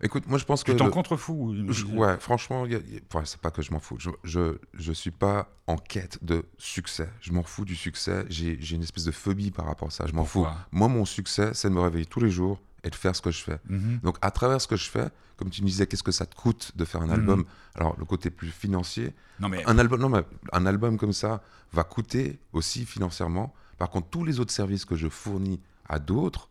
[0.00, 0.72] Écoute, moi je pense que.
[0.72, 1.54] Tu t'en le- contrefous.
[1.68, 3.96] je- ouais, franchement, a- ouais, c'est pas que je m'en fous.
[3.98, 7.08] Je, je, je suis pas en quête de succès.
[7.20, 8.24] Je m'en fous du succès.
[8.28, 10.06] J'ai une espèce de phobie par rapport à ça.
[10.06, 10.46] Je m'en fous.
[10.70, 13.30] Moi, mon succès, c'est de me réveiller tous les jours et de faire ce que
[13.30, 13.58] je fais.
[13.68, 14.00] Mhm.
[14.02, 16.34] Donc à travers ce que je fais, comme tu me disais, qu'est-ce que ça te
[16.34, 17.44] coûte de faire un album?
[17.74, 21.42] Alors le côté plus financier, Non, mais un album, non, mais un album comme ça
[21.72, 23.54] va coûter aussi financièrement.
[23.78, 26.48] Par contre, tous les autres services que je fournis à d'autres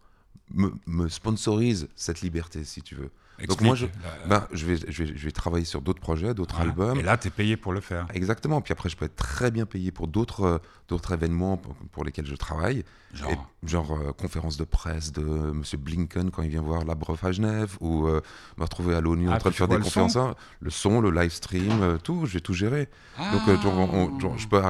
[0.54, 3.12] me, me sponsorisent cette liberté, si tu veux.
[3.48, 3.92] Donc moi, je, là,
[4.28, 6.70] ben, je, vais, je, vais, je vais travailler sur d'autres projets, d'autres voilà.
[6.72, 7.00] albums.
[7.00, 8.06] Et là, tu es payé pour le faire.
[8.14, 8.62] Exactement.
[8.62, 12.04] Puis après, je peux être très bien payé pour d'autres euh, d'autres événements pour, pour
[12.04, 12.84] lesquels je travaille.
[13.14, 17.24] Genre, genre euh, conférence de presse de Monsieur Blinken quand il vient voir la Brof
[17.24, 18.22] à Genève ou euh,
[18.58, 20.14] me retrouver à l'ONU Ah, en train de faire des le conférences.
[20.14, 20.36] son hein.
[20.62, 22.90] Le son, le live stream, euh, tout, je vais tout gérer.
[23.20, 24.62] Donc, euh, genre, on- genre, je peux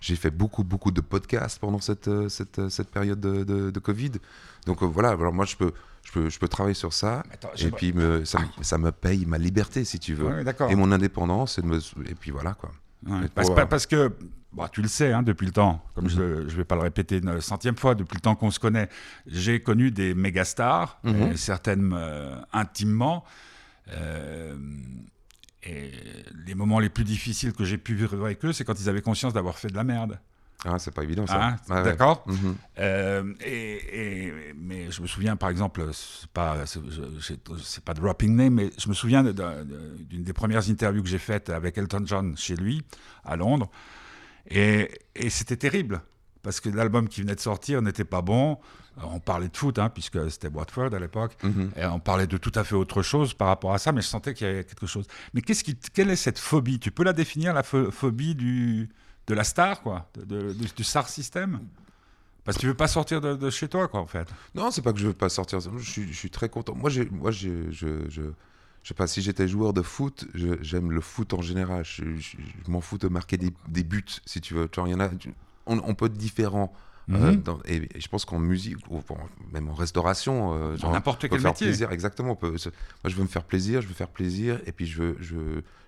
[0.00, 3.80] j'ai fait beaucoup, beaucoup de podcasts pendant cette, euh, cette, cette période de, de- de
[3.80, 4.12] Covid.
[4.66, 5.72] Donc voilà, alors moi je peux,
[6.04, 7.24] je, peux, je peux travailler sur ça.
[7.32, 10.26] Attends, Et puis me- ça, me- ça me paye ma liberté, si tu veux.
[10.28, 11.58] Ouais, et mon indépendance.
[11.58, 12.70] Et, de me, et puis voilà quoi.
[13.06, 14.12] Ouais, parce, pour, pas- euh, parce que,
[14.52, 17.18] bah, tu le sais, hein, depuis le temps, comme je ne vais pas le répéter
[17.18, 18.88] une centième fois, depuis le temps qu'on se connaît,
[19.26, 21.32] j'ai connu des méga stars, Mhm.
[21.32, 23.24] et certaines euh, intimement.
[23.90, 24.56] euh,
[25.62, 25.90] et
[26.46, 29.02] les moments les plus difficiles que j'ai pu vivre avec eux, c'est quand ils avaient
[29.02, 30.18] conscience d'avoir fait de la merde.
[30.64, 31.40] Ah, c'est pas évident ça.
[31.50, 31.82] Hein, ouais.
[31.84, 32.56] D'accord Mhm.
[32.80, 38.54] Euh, et, et- mais je me souviens, par exemple, c'est pas, c'est pas dropping name,
[38.54, 42.56] mais je me souviens d'une des premières interviews que j'ai faites avec Elton John chez
[42.56, 42.82] lui,
[43.24, 43.70] à Londres.
[44.50, 46.00] Et, et c'était terrible,
[46.42, 48.58] parce que l'album qui venait de sortir n'était pas bon.
[48.98, 51.36] Euh, On parlait de foot, hein, puisque c'était Watford à l'époque.
[51.44, 51.70] Mhm.
[51.76, 54.06] Et on parlait de tout à fait autre chose par rapport à ça, mais je
[54.08, 55.06] sentais qu'il y avait quelque chose.
[55.34, 56.80] Mais qu'est-ce qui, quelle est cette phobie?
[56.80, 58.88] Tu peux la définir, la pho- phobie du,
[59.28, 61.60] de la star, quoi, de- de- du, star system
[62.44, 64.26] Parce que tu veux pas sortir de, de chez toi, quoi, en fait.
[64.54, 65.60] Non, c'est pas que je veux pas sortir.
[65.60, 66.74] Je suis, je suis très content.
[66.74, 68.22] Moi, moi, je, je, je
[68.82, 70.24] sais pas si j'étais joueur de foot.
[70.62, 71.84] j'aime le foot en général.
[71.84, 72.02] Je,
[72.68, 74.68] m'en fous de marquer des, des buts, si tu veux.
[74.74, 75.10] Genre, y en a.
[75.66, 76.72] On, on peut être différent.
[77.10, 77.42] euh, Mhm.
[77.42, 79.16] dans- et, et je pense qu'en musique, ou bon,
[79.52, 81.66] même en restauration, euh, genre, n'importe on peut quel faire métier.
[81.68, 81.90] plaisir.
[81.90, 82.32] Exactement.
[82.32, 82.58] on peut- moi,
[83.06, 83.80] je veux me faire plaisir.
[83.82, 84.60] Je veux faire plaisir.
[84.66, 85.34] Et puis, je veux, je,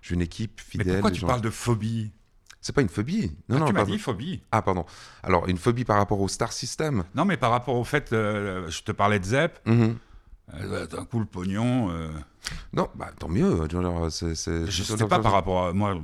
[0.03, 0.95] je veux une équipe Mais fidèle.
[0.95, 2.11] pourquoi tu parles de phobie?
[2.61, 3.33] C'est pas une phobie.
[3.49, 3.67] Non, Ah, non.
[3.67, 4.43] Tu m'as dit phobie.
[4.53, 4.85] Ah, pardon.
[5.23, 7.05] Alors, une phobie par rapport au star system.
[7.15, 9.97] Non, mais par rapport au fait, euh, je te parlais de Zep, Mhm.
[10.55, 11.91] euh, d'un coup le pognon.
[11.91, 12.11] euh,
[12.75, 13.67] Non, bah, tant mieux.
[13.71, 15.95] genre, c'est, c'est, je c'est- sais pas par rapport à moi,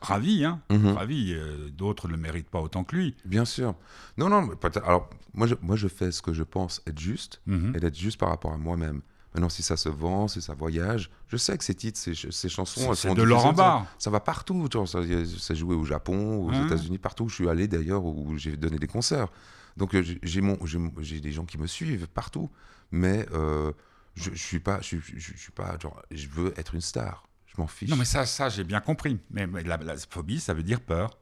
[0.00, 0.92] ravi, hein, Mhm.
[0.92, 1.32] ravi.
[1.34, 3.14] euh, D'autres ne le méritent pas autant que lui.
[3.24, 3.74] Bien sûr.
[4.16, 7.40] Non, non, mais alors, moi je, moi, je fais ce que je pense être juste
[7.46, 7.74] Mhm.
[7.76, 9.02] et d'être juste par rapport à moi-même.
[9.36, 12.30] Maintenant, si ça se vend, si ça voyage, je sais que ces titres, ces, ch-
[12.32, 13.86] ces chansons, C'est- elles c'est sont de l'or en diffusées, ça-.
[13.98, 14.66] Ça, va partout.
[14.72, 16.64] Genre, ça, y a- c'est joué au Japon, aux Hein.
[16.66, 19.28] États-Unis, partout où je suis allé d'ailleurs, où j'ai donné des concerts.
[19.76, 22.50] Donc, euh, j'ai- j'ai mon- j'ai mon- j'ai des gens qui me suivent partout,
[22.90, 23.72] mais euh,
[24.14, 27.28] je, je suis pas, je, je- je suis pas, genre, je veux être une star.
[27.44, 27.90] Je m'en fiche.
[27.90, 29.18] Non, mais ça, ça j'ai bien compris.
[29.30, 31.18] Mais, mais la, la phobie, ça veut dire peur.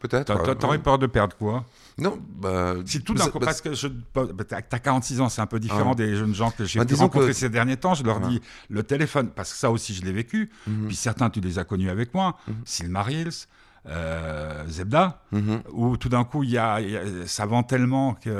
[0.00, 0.30] Peut-être.
[0.30, 1.64] Euh, T'aurais peur de perdre quoi?
[1.96, 5.20] Non, bah, Si tout bah, d'un coup, bah, parce que je, bah, t'as t'as 46
[5.20, 5.96] ans, c'est un peu différent Ah.
[5.96, 7.94] des jeunes gens que j'ai Bah, que- ces derniers temps.
[7.94, 8.32] Je leur Voilà.
[8.34, 10.50] dis le téléphone, parce que ça aussi je l'ai vécu.
[10.66, 10.86] Mhm.
[10.88, 12.36] Puis certains, tu les as connus avec moi.
[12.64, 13.46] Silmar Hills,
[13.88, 15.62] euh, Zebda, Mhm.
[15.72, 18.32] où tout d'un coup, il y a, y a- ça vend tellement qu'il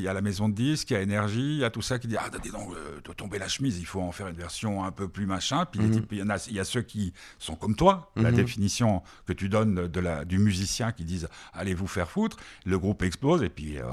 [0.00, 1.98] y a la maison de disques, il y a Énergie, il y a tout ça
[1.98, 4.84] qui dit Ah, dis donc, euh, tomber la chemise, il faut en faire une version
[4.84, 5.64] un peu plus machin.
[5.70, 6.06] Puis Mhm.
[6.10, 8.36] il y, a, y a ceux qui sont comme toi, la Mhm.
[8.36, 12.36] définition que tu donnes de la, du musicien qui disent Allez vous faire foutre?
[12.66, 13.78] Le groupe explose et puis.
[13.78, 13.84] euh,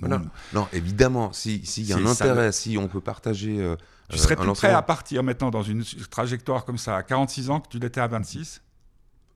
[0.00, 3.58] bah, bon, Non, évidemment, si- s'il y a un ça, intérêt, si on peut partager.
[3.60, 3.76] euh,
[4.08, 7.48] tu euh, serais plus prêt à partir maintenant dans une trajectoire comme ça à 46
[7.48, 8.60] ans que tu l'étais à 26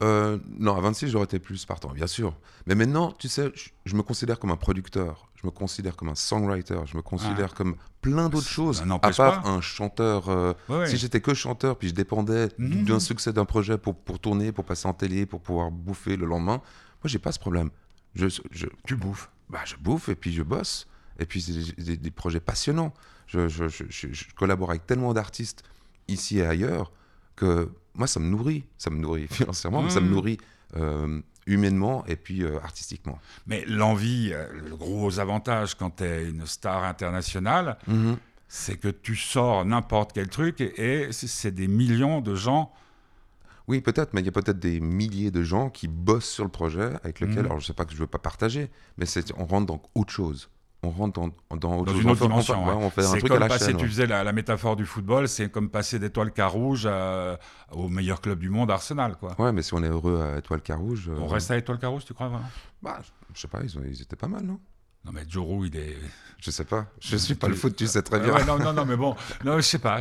[0.02, 2.37] Euh, non, à 26, j'aurais été plus partant, bien sûr.
[2.66, 6.11] Mais maintenant, tu sais, je, je me considère comme un producteur, je me considère comme
[6.11, 9.48] un songwriter, je me considère comme plein d'autres choses, à part pas.
[9.48, 10.28] un chanteur.
[10.28, 10.87] euh, Ouais, ouais.
[10.87, 12.85] Si j'étais que chanteur, puis je dépendais Mhm.
[12.85, 16.26] d'un succès d'un projet pour, pour tourner, pour passer en télé, pour pouvoir bouffer le
[16.26, 17.70] lendemain, moi, j'ai pas ce problème.
[18.14, 19.30] Je, je, Tu bouffes.
[19.48, 20.87] bah, je bouffe et puis je bosse.
[21.18, 22.92] Et puis, c'est des, des- des projets passionnants.
[23.26, 25.62] Je, je- je- je- je collabore avec tellement d'artistes
[26.09, 26.92] ici et ailleurs
[27.35, 28.64] que moi, ça me nourrit.
[28.78, 30.12] Ça me nourrit financièrement, mais ça me Mhm.
[30.14, 30.38] nourrit
[30.76, 33.18] euh, humainement et puis euh, artistiquement.
[33.46, 37.78] Mais l'envie, euh, le gros avantage quand tu es une star internationale,
[38.48, 42.72] c'est que tu sors n'importe quel truc et, et c'est- des millions de gens.
[43.68, 46.50] Oui, peut-être, mais il y a peut-être des milliers de gens qui bossent sur le
[46.50, 47.46] projet avec lequel, Mhm.
[47.46, 49.06] alors je sais pas que je veux pas partager, mais
[49.37, 50.48] on rentre dans autre chose.
[50.82, 52.54] On rentre dans, une autre dimension.
[52.54, 52.84] fait- ouais, ouais.
[52.84, 53.76] on fait un à comme la passer, chaîne.
[53.78, 57.38] tu faisais la, la métaphore du football, c'est comme passer d'étoile Carouge à-
[57.72, 59.16] au meilleur club du monde, Arsenal.
[59.16, 59.34] Quoi.
[59.40, 61.08] Ouais, mais si on est heureux à Étoile Carouge.
[61.08, 62.44] euh, On reste à étoile Carouge, tu crois vraiment?
[62.82, 63.00] Bah,
[63.34, 64.60] je sais pas, ils, ont- ils étaient pas mal, non?
[65.04, 65.96] Non, mais Joe Roux, il est.
[66.38, 66.86] Je sais pas.
[67.00, 68.34] Je suis pas le foot, tu sais très bien.
[68.34, 70.00] ouais, non, non, non, mais bon, non, je sais pas.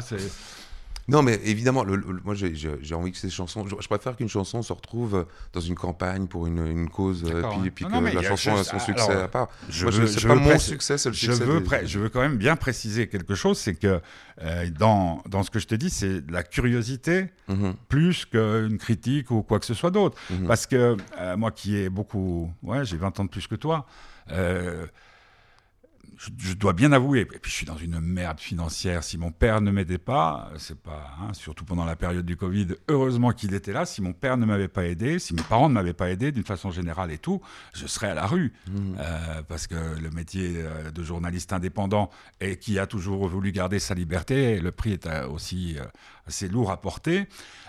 [1.08, 3.68] Non, mais évidemment, le- le- moi j'ai- envie que ces chansons.
[3.68, 7.44] Je, je préfère qu'une chanson se retrouve dans une campagne pour une, une cause, euh,
[7.62, 9.50] puis, puis Non, que non, la chanson a juste- son succès alors, à part.
[9.70, 11.44] Je moi, veux- je, c'est je pas veux mon succès, c'est le Je succès.
[11.46, 14.02] veux, des- pré- je veux quand même bien préciser quelque chose, c'est que
[14.42, 18.78] euh, dans, dans ce que je te dis, c'est de la curiosité Mhm, plus qu'une
[18.80, 20.18] critique ou quoi que ce soit d'autre.
[20.32, 20.48] mhm.
[20.48, 23.86] Parce que euh, moi qui ai beaucoup, ouais, j'ai 20 ans de plus que toi,
[24.32, 24.88] euh,
[26.18, 29.04] je, je dois bien avouer, et puis je suis dans une merde financière.
[29.04, 32.68] Si mon père ne m'aidait pas, c'est pas, hein, surtout pendant la période du Covid,
[32.88, 33.86] heureusement qu'il était là.
[33.86, 36.44] Si mon père ne m'avait pas aidé, si mes parents ne m'avaient pas aidé d'une
[36.44, 37.42] façon générale et tout,
[37.74, 38.54] je serais à la rue.
[38.68, 38.98] Mhm.
[39.00, 43.80] Euh, parce que le métier euh, de journaliste indépendant et qui a toujours voulu garder
[43.80, 45.78] sa liberté, le prix est euh, aussi
[46.28, 47.28] assez lourd à porter.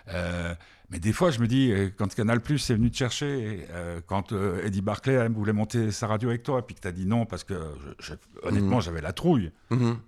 [0.09, 0.55] Euh,
[0.91, 4.01] mais des fois, je me dis, euh, quand Canal Plus est venu te chercher, euh,
[4.07, 6.93] quand euh, Eddie Barclay voulait monter sa radio avec toi, et puis que tu as
[6.93, 7.55] dit non, parce que
[7.99, 8.83] je- je- honnêtement, Mhm.
[8.83, 9.51] j'avais la trouille.
[9.71, 9.99] Mhm.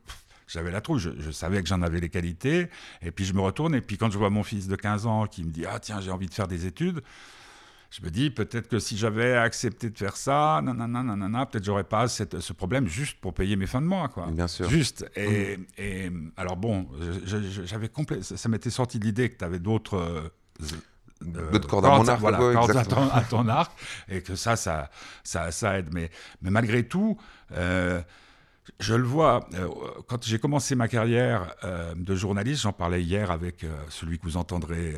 [0.46, 2.68] J'avais la trouille, je, je savais que j'en avais les qualités,
[3.02, 5.26] et puis je me retourne, et puis quand je vois mon fils de 15 ans
[5.26, 7.02] qui me dit Ah, tiens, j'ai envie de faire des études,
[7.90, 11.84] je me dis peut-être que si j'avais accepté de faire ça, nanana, nanana, peut-être j'aurais
[11.84, 14.26] pas cette- ce problème juste pour payer mes fins de mois, quoi.
[14.30, 14.68] Bien sûr.
[14.70, 15.04] Juste.
[15.16, 16.88] Et, et, alors bon,
[17.64, 17.90] j'avais
[18.22, 20.32] ça, ça m'était sorti de l'idée que tu avais d'autres.
[20.60, 23.72] Euh, D'autres cordes à mon arc, voilà, cordes à ton, à ton arc,
[24.08, 24.90] et que ça, ça,
[25.24, 25.88] ça, ça aide.
[25.92, 26.10] Mais,
[26.42, 27.18] mais malgré tout,
[27.52, 28.00] euh,
[28.80, 29.68] je le vois, euh,
[30.06, 34.36] quand j'ai commencé ma carrière euh, de journaliste, j'en parlais hier avec celui que vous
[34.36, 34.96] entendrez,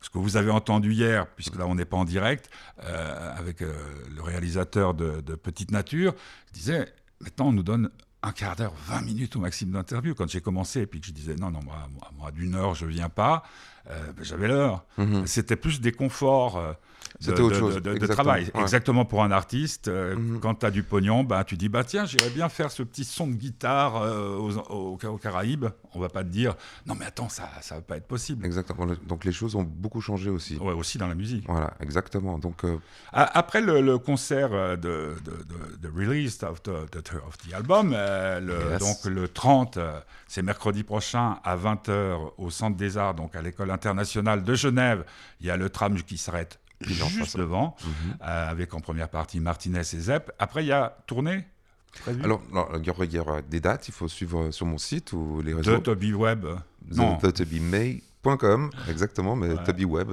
[0.00, 4.22] ce que vous avez entendu hier, puisque là on n'est pas en direct, avec le
[4.22, 6.14] réalisateur de, de Petite Nature,
[6.48, 7.90] je disais, maintenant on nous donne
[8.24, 10.14] un quart d'heure, 20 minutes au maximum d'interview.
[10.14, 12.74] Quand j'ai commencé, et puis que je disais, non, non, moi, moi, moi, d'une heure,
[12.74, 13.42] je viens pas,
[13.90, 14.84] euh, ben, j'avais l'heure.
[14.98, 15.26] Mhm.
[15.26, 16.72] C'était plus des conforts euh,
[17.20, 18.50] de, C'était autre chose, de- de exactement, travail.
[18.54, 18.60] ouais.
[18.60, 19.88] Exactement pour un artiste.
[19.88, 20.40] euh, Mhm.
[20.40, 23.04] Quand tu as du pognon, bah, tu dis bah, tiens, j'irais bien faire ce petit
[23.04, 25.66] son de guitare euh, aux, aux- aux Caraïbes.
[25.94, 26.54] On va pas te dire
[26.86, 28.44] non, mais attends, ça ne va pas être possible.
[28.44, 28.86] Exactement.
[29.06, 30.56] Donc les choses ont beaucoup changé aussi.
[30.58, 31.44] Ouais, aussi dans la musique.
[31.48, 32.38] Voilà, exactement.
[32.38, 32.76] Donc euh,
[33.12, 34.76] Après le, le concert de,
[35.80, 38.80] de, release of the, the- of the album, le- Yes.
[38.80, 43.42] donc le 30, euh, c'est mercredi prochain à 20h au Centre des Arts, donc à
[43.42, 45.04] l'École internationale de Genève.
[45.40, 47.90] Il y a le tram qui s'arrête juste devant, mhm.
[48.22, 50.30] euh, avec en première partie Martinez et Zepp.
[50.38, 51.46] Après, il y a tournée
[52.24, 53.86] alors, non, il y aura- des dates.
[53.86, 55.78] Il faut suivre sur mon site ou les réseaux.
[55.78, 56.44] Toby Webb.
[56.90, 57.16] The- Non.
[57.18, 59.62] TheTobyMay.com, exactement, mais Ouais.
[59.64, 60.10] Toby Web,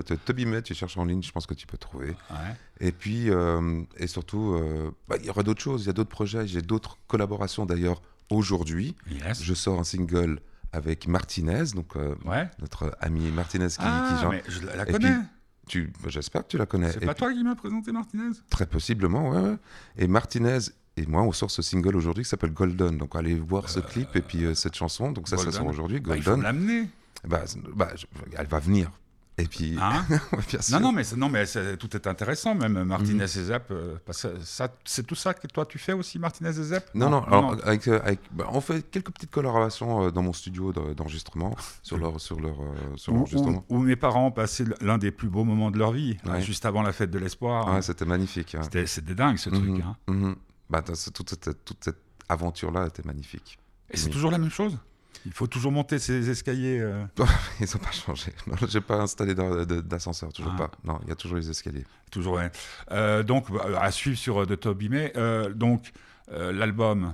[0.64, 2.10] tu cherches en ligne, je pense que tu peux trouver.
[2.30, 2.56] Ouais.
[2.80, 5.94] Et puis, euh, et surtout, euh, bah, il y aura d'autres choses, il y a
[5.94, 8.96] d'autres projets, j'ai d'autres collaborations d'ailleurs aujourd'hui.
[9.10, 9.42] Yes.
[9.44, 10.40] Je sors un single
[10.74, 12.50] avec Martinez, donc euh, Ouais.
[12.60, 15.16] notre ami Martinez qui, Ah, qui genre- mais je la connais.
[15.72, 16.92] Tu, j'espère que tu la connais.
[16.92, 18.32] C'est pas toi qui m'as présenté Martinez?
[18.50, 19.58] Très possiblement, ouais, ouais.
[19.98, 20.58] Et Martinez
[20.98, 22.98] et moi, on sort ce single aujourd'hui qui s'appelle Golden.
[22.98, 25.12] Donc allez voir ce clip et puis euh, cette chanson.
[25.12, 25.60] Donc ça, ça Golden.
[25.62, 26.44] sort aujourd'hui, Bah, il faut Golden.
[26.44, 26.90] l'amener.
[27.26, 27.44] Bah,
[27.76, 27.90] bah,
[28.38, 28.92] elle va venir.
[29.42, 30.06] Et puis, Hein
[30.50, 30.80] bien sûr.
[30.80, 31.46] Non, non, mais, non, mais
[31.78, 33.72] tout est intéressant, même Martinez et Zepp.
[33.72, 33.96] euh,
[34.86, 36.90] c'est tout ça que toi tu fais aussi, Martinez et Zepp?
[36.94, 40.34] Non, non, alors, Avec, euh, avec- bah, on fait quelques petites collaborations euh, dans mon
[40.34, 44.66] studio de- d'enregistrement sur leur, sur leur, euh, sur Où, où- où mes parents passé
[44.82, 47.74] l'un des plus beaux moments de leur vie, hein, juste avant la fête de l'espoir.
[47.74, 48.56] Ouais, c'était magnifique.
[48.56, 48.62] hein.
[48.86, 49.70] C'était dingue ce truc.
[49.70, 49.96] Mhm, hein.
[50.08, 50.36] mhm.
[50.70, 53.58] Bah, toute, cette, toute cette aventure-là était magnifique.
[53.90, 54.78] Et c'est toujours la même chose?
[55.26, 56.80] Il faut toujours monter ces escaliers.
[56.80, 57.04] euh,
[57.60, 58.32] Ils n'ont pas changé.
[58.48, 60.68] Non, j'ai pas installé d'a- de- d'ascenseur, toujours Ah.
[60.68, 60.72] pas.
[60.84, 61.86] Non, il y a toujours les escaliers.
[62.10, 62.34] toujours.
[62.36, 62.52] ouais.
[62.92, 65.14] Euh, donc, bah, à suivre sur euh, The Toby May.
[65.16, 65.92] Euh, donc,
[66.34, 67.14] l'album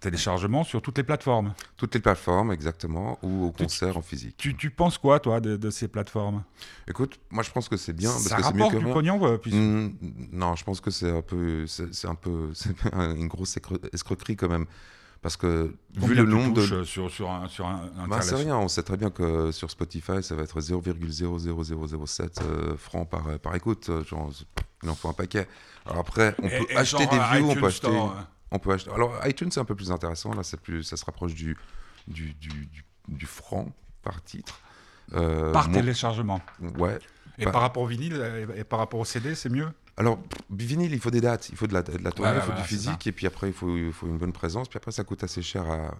[0.00, 1.52] téléchargement sur toutes les plateformes.
[1.76, 4.34] Toutes les plateformes, exactement, ou au Tu- concert en physique.
[4.38, 6.42] Tu, tu penses quoi, toi, de, de ces plateformes?
[6.88, 8.94] Écoute, moi je pense que c'est bien, parce Ça que c'est mieux que du rien.
[8.94, 9.92] pognon puis- Mm,
[10.32, 14.36] non, je pense que c'est un peu, c'est un peu, c'est une grosse escro- escroquerie
[14.36, 14.64] quand même,
[15.22, 18.36] parce que vu le nombre de, euh, sur, sur un, sur un, un bah, c'est
[18.36, 18.56] rien.
[18.56, 23.54] On sait très bien que sur Spotify, ça va être 0,00007 euh, francs par, par
[23.54, 23.88] écoute.
[23.90, 24.30] euh, Genre,
[24.82, 25.46] il en faut un paquet.
[25.86, 28.22] Alors après, on Et- peut et acheter des euh, views, on peut acheter, Store, euh,
[28.50, 28.90] on peut acheter.
[28.92, 30.32] Alors iTunes c'est un peu plus intéressant.
[30.34, 31.56] Là, plus, ça se rapproche du
[32.08, 33.68] du, du, du, du franc
[34.02, 34.60] par titre.
[35.12, 36.40] Euh, par mon- téléchargement.
[36.78, 36.98] Ouais.
[37.38, 39.68] Et Bah- par rapport au vinyle euh, et par rapport au CD, c'est mieux?
[40.00, 40.18] Alors,
[40.50, 42.50] vinyle, il faut des dates, il faut de la, de la tournée, Ouais, il faut
[42.52, 44.92] ouais, du physique, et puis après, il faut, il faut une bonne présence, puis après,
[44.92, 45.94] ça coûte assez cher à,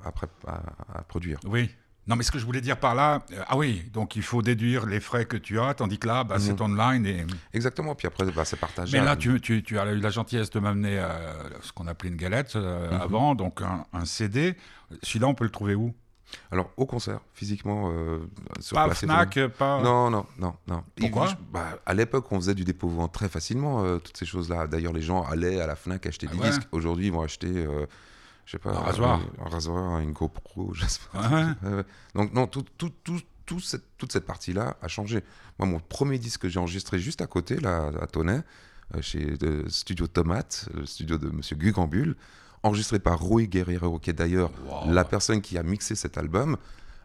[0.46, 0.62] à,
[0.98, 1.38] à produire.
[1.44, 1.70] Oui.
[2.06, 4.40] Non, mais ce que je voulais dire par là, euh, ah oui, donc il faut
[4.42, 6.40] déduire les frais que tu as, tandis que là, bah, Mhm.
[6.40, 7.06] c'est online.
[7.06, 7.26] Et...
[7.52, 8.98] Exactement, puis après, bah, c'est partagé.
[8.98, 12.08] Mais là, tu, tu- tu as eu la gentillesse de m'amener euh, ce qu'on appelait
[12.08, 13.00] une galette euh, Mhm.
[13.00, 14.56] avant, donc un, un CD.
[15.02, 15.94] Celui-là, on peut le trouver où?
[16.50, 18.18] Alors, au concert, physiquement, euh,
[18.60, 19.40] sur Pas place, Fnac, pas.
[19.78, 19.82] évidemment.
[19.82, 20.84] Non, non, non, non.
[20.98, 24.66] Pourquoi je- bah, À l'époque, on faisait du dépôt très facilement, euh, toutes ces choses-là.
[24.66, 26.48] D'ailleurs, les gens allaient à la Fnac acheter Ah des ouais.
[26.48, 26.62] disques.
[26.72, 27.86] Aujourd'hui, ils vont acheter, euh,
[28.46, 29.20] je sais pas, Un rasoir.
[29.20, 31.20] euh, un rasoir, une GoPro, j'espère.
[31.32, 31.68] Ouais.
[31.68, 31.84] Ouais, ouais.
[32.14, 35.24] Donc, non, tout, tout, tout, tout cette, toute cette partie-là a changé.
[35.58, 38.42] Moi, mon premier disque que j'ai enregistré juste à côté, là, à Tonnet,
[38.94, 42.16] euh, chez le Studio Tomate, le studio de Monsieur Gugambule,
[42.62, 44.92] enregistré par Rui Guerrero, qui est d'ailleurs Wow.
[44.92, 46.56] la personne qui a mixé cet album,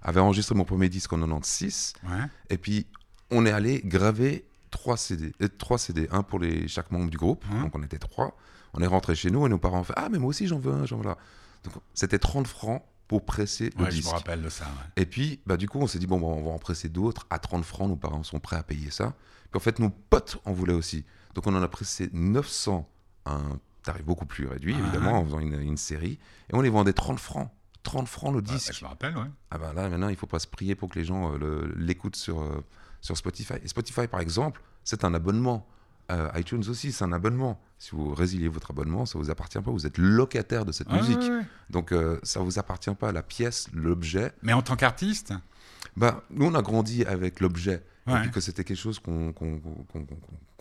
[0.02, 1.94] avait enregistré mon premier disque en 96.
[2.04, 2.10] Ouais.
[2.50, 2.88] Et puis,
[3.32, 7.18] on est allé graver trois CD, euh, trois CD, un pour les, chaque membre du
[7.18, 7.44] groupe.
[7.50, 7.62] Mhm.
[7.64, 8.38] Donc, on était trois.
[8.74, 10.60] On est rentré chez nous et nos parents ont fait Ah, mais moi aussi, j'en
[10.60, 11.18] veux un, j'en veux un.
[11.64, 14.10] Donc, c'était 30 francs pour presser le Ouais, je disque.
[14.10, 14.66] me rappelle de ça.
[14.66, 15.02] ouais.
[15.04, 17.26] Et puis, bah, du coup, on s'est dit Bon, bah, on va en presser d'autres.
[17.30, 19.14] À 30 francs, nos parents sont prêts à payer ça.
[19.50, 21.06] Puis, en fait, nos potes en voulaient aussi.
[21.34, 22.88] Donc, on en a pressé 900
[23.26, 24.82] à un tarif beaucoup plus réduit, Ah.
[24.84, 26.20] évidemment, en faisant une, une série.
[26.50, 27.50] Et on les vendait 30 francs.
[27.84, 28.74] 30 francs le Ouais, disque.
[28.74, 29.30] je me rappelle, ouais.
[29.52, 31.74] Ah ben là, maintenant, il faut pas se prier pour que les gens euh, le-
[31.78, 32.64] l'écoutent sur, euh,
[33.02, 33.54] sur Spotify.
[33.64, 35.68] Et Spotify, par exemple, c'est un abonnement.
[36.12, 37.60] Euh, iTunes aussi, c'est un abonnement.
[37.80, 39.72] Si vous résiliez votre abonnement, ça vous appartient pas.
[39.72, 41.18] Vous êtes locataire de cette musique.
[41.20, 41.46] ouais, ouais.
[41.70, 43.12] Donc, ça vous appartient pas.
[43.12, 44.32] La pièce, l'objet.
[44.44, 45.34] Mais en tant qu'artiste,
[45.98, 47.84] Bah, nous, on a grandi avec l'objet.
[48.08, 48.22] Et Ouais.
[48.22, 49.62] puis que c'était quelque chose qu'on qu'on-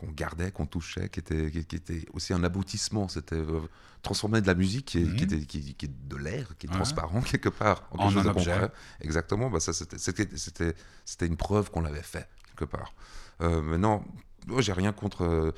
[0.05, 3.09] qu'on- gardait, qu'on touchait, qui était, qui, qui était aussi un aboutissement.
[3.09, 3.61] C'était euh,
[4.03, 5.17] transformer de la musique qui est, Mhm.
[5.17, 6.77] qui était- qui- qui est de l'air, qui est Ouais.
[6.77, 8.51] transparent quelque part, En quelque chose un de objet.
[8.53, 8.73] concret.
[9.01, 9.51] Exactement.
[9.51, 9.99] Bah, ça, c'était-
[11.27, 12.93] une preuve qu'on l'avait fait quelque part.
[13.41, 14.05] Euh, maintenant,
[14.47, 15.53] moi, j'ai rien contre euh,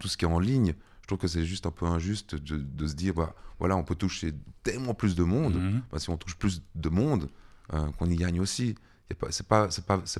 [0.00, 0.74] tout ce qui est en ligne.
[1.02, 3.84] Je trouve que c'est juste un peu injuste de, de se dire, bah, voilà, on
[3.84, 4.32] peut toucher
[4.62, 5.54] tellement plus de monde.
[5.54, 5.82] Mhm.
[5.90, 7.30] Bah, si on touche plus de monde,
[7.72, 8.74] euh, qu'on y gagne aussi.
[9.20, 9.68] Pas- C'est pas,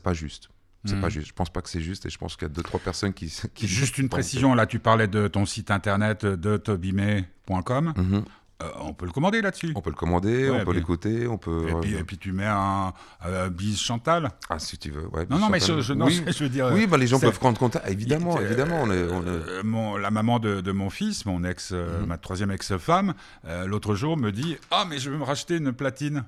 [0.03, 0.49] pas juste.
[0.87, 1.01] C'est Mhm.
[1.03, 1.29] pas juste.
[1.29, 3.13] Je pense pas que c'est juste et je pense qu'il y a deux trois personnes
[3.13, 3.33] qui.
[3.55, 7.93] qui Juste une précision, là tu parlais de ton site internet de tobimé.com.
[7.97, 8.25] Mhm.
[8.63, 9.73] Euh, on peut le commander là-dessus.
[9.75, 11.67] On peut le commander, Ouais, on peut l'écouter, on peut.
[11.69, 14.31] Et puis, euh, et puis tu mets un, un bise Chantal.
[14.49, 15.07] Ah, si tu veux.
[15.09, 16.71] Ouais, Non, non, mais je, je, non, oui, je veux dire.
[16.73, 17.87] oui bah, les gens peuvent prendre contact.
[17.91, 18.81] Évidemment, Euh, évidemment.
[18.83, 22.01] On est, on est- euh, mon- la maman de, de mon fils, mon ex, euh,
[22.01, 22.07] Mhm.
[22.07, 23.13] ma troisième ex-femme,
[23.45, 26.25] euh, l'autre jour me dit Ah, mais je vais me racheter une platine.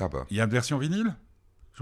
[0.00, 0.24] Ah bah.
[0.30, 1.14] Il y a une version vinyle?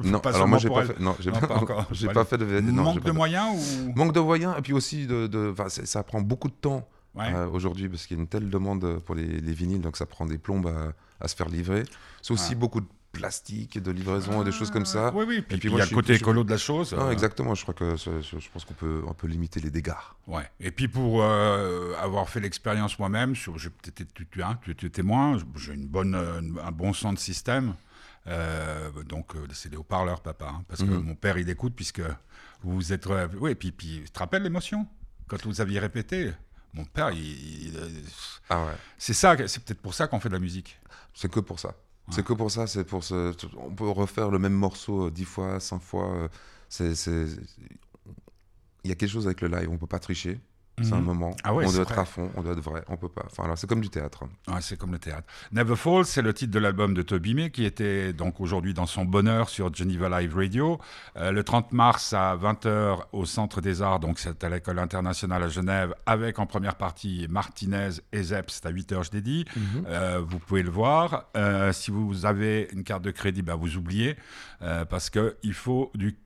[0.02, 0.86] Non, pas alors moi j'ai pas elle.
[0.88, 1.00] fait.
[1.00, 2.60] Non, j'ai pas, pas j'ai fait de.
[2.60, 5.26] non, Manque de moyens ou Manque de moyens et puis aussi de.
[5.26, 7.32] de- ça prend beaucoup de temps Ouais.
[7.32, 10.04] euh, aujourd'hui parce qu'il y a une telle demande pour les, les vinyles, donc ça
[10.04, 11.84] prend des plombes à, à se faire livrer.
[12.22, 12.54] C'est aussi Ouais.
[12.56, 15.12] beaucoup de plastique, de livraison et des choses comme ça.
[15.14, 15.36] Oui, oui.
[15.36, 16.92] Puis, puis puis moi, il y a le côté je écolo de la chose.
[16.98, 17.54] Euh, exactement.
[17.54, 19.92] Je crois que je pense qu'on peut, on peut limiter les dégâts.
[20.26, 20.42] Ouais.
[20.58, 25.74] Et puis pour euh, avoir fait l'expérience moi-même, tu, tu, hein, tu étais témoin, j'ai
[25.74, 27.74] une bonne, euh, une- un bon son de système.
[28.26, 31.02] Euh, donc euh, c'est des haut-parleurs, papa, hein, parce que Mhm.
[31.02, 32.02] mon père il écoute puisque
[32.62, 33.06] vous êtes.
[33.40, 34.86] oui, et puis, puis tu te rappelles l'émotion?
[35.28, 36.32] Quand vous aviez répété.
[36.72, 37.18] Mon père, il,
[37.68, 37.88] il- euh,
[38.48, 38.72] Ah ouais.
[38.98, 40.80] c'est ça, c'est peut-être pour ça qu'on fait de la musique.
[41.14, 41.74] C'est que pour ça.
[42.10, 42.66] C'est que pour ça.
[42.66, 43.32] C'est pour ce.
[43.56, 46.28] On peut refaire le même morceau dix fois, cinq fois.
[46.68, 46.94] C'est.
[46.94, 47.28] c'est-
[48.84, 49.70] Il y a quelque chose avec le live.
[49.70, 50.38] On peut pas tricher.
[50.82, 51.04] C'est un Mhm.
[51.04, 51.36] moment.
[51.44, 52.00] Ah ouais, on doit être vrai.
[52.02, 52.30] à fond.
[52.34, 52.82] On doit être vrai.
[52.88, 53.22] On peut pas.
[53.26, 54.24] Enfin, alors, c'est comme du théâtre.
[54.48, 55.22] Ouais, c'est comme le théâtre.
[55.52, 58.86] Never Fall, c'est le titre de l'album de Toby May qui était donc aujourd'hui dans
[58.86, 60.80] son bonheur sur Geneva Live Radio.
[61.16, 65.44] Euh, le 30 mars à 20h au Centre des Arts, donc c'est à l'école internationale
[65.44, 69.44] à Genève, avec en première partie Martinez et Zepp, c'est à 8h je l'ai dit.
[69.86, 71.26] Euh, vous pouvez le voir.
[71.36, 74.16] Euh, si vous avez une carte de crédit, bah, vous oubliez,
[74.90, 76.16] parce qu'il faut du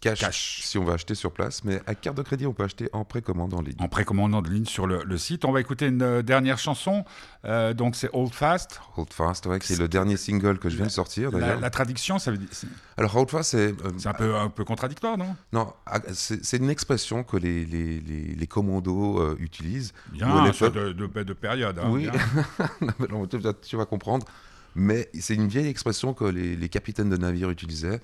[0.00, 0.60] Cash, Cash.
[0.64, 3.04] Si on va acheter sur place, mais à carte de crédit, on peut acheter en
[3.04, 3.76] précommande en ligne.
[3.80, 5.44] en précommande en ligne sur le, le site.
[5.44, 7.04] On va écouter une euh, dernière chanson,
[7.44, 8.80] Euh, donc c'est Old Fast.
[8.96, 11.70] Hold Fast, ouais, qui est le dernier single que je viens de sortir La, la
[11.70, 12.48] traduction, ça veut dire...
[12.50, 15.36] c'est- Alors Hold Fast, c'est euh, C'est un peu, un peu contradictoire, non?
[15.52, 19.92] Non, ah, c'est c'est une expression que les les, les, les commandos euh, utilisent.
[20.12, 21.78] Bien, les c'est peuples- de, de, de période.
[21.78, 22.08] hein, Oui.
[23.10, 24.26] Non, tu, vas- tu vas comprendre.
[24.74, 28.00] Mais c'est une vieille expression que les, les capitaines de navires utilisaient.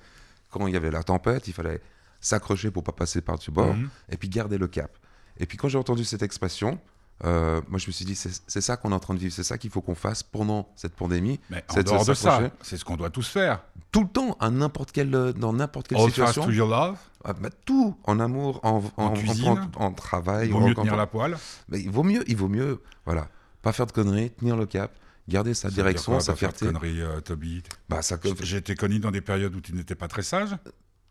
[0.57, 1.81] Quand il y avait la tempête, il fallait
[2.19, 3.89] s'accrocher pour pas passer par-dessus bord Mhm.
[4.09, 4.91] et puis garder le cap.
[5.37, 6.79] Et puis quand j'ai entendu cette expression,
[7.25, 9.43] euh, moi je me suis dit, c'est ça qu'on est en train de vivre, c'est
[9.43, 11.39] ça qu'il faut qu'on fasse pendant cette pandémie.
[11.51, 13.61] Mais en dehors de ça, c'est ce qu'on doit tous faire.
[13.91, 16.45] Tout le temps, à n'importe quelle, dans n'importe quelle All situation.
[16.45, 19.69] to your love, Ah, bah, tout, en amour, en, en, cuisine.
[19.77, 20.47] en- en travail.
[20.47, 21.37] il vaut en- mieux en- tenir la poêle.
[21.69, 23.27] Mais il vaut mieux, il vaut mieux, voilà,
[23.61, 24.91] pas faire de conneries, tenir le cap,
[25.27, 26.73] garder sa Ça direction, quoi, sa pas faire de fierté.
[26.79, 30.07] conneries, euh, Toby Bah, ça, J'ai été connu dans des périodes où tu n'étais pas
[30.07, 30.55] très sage.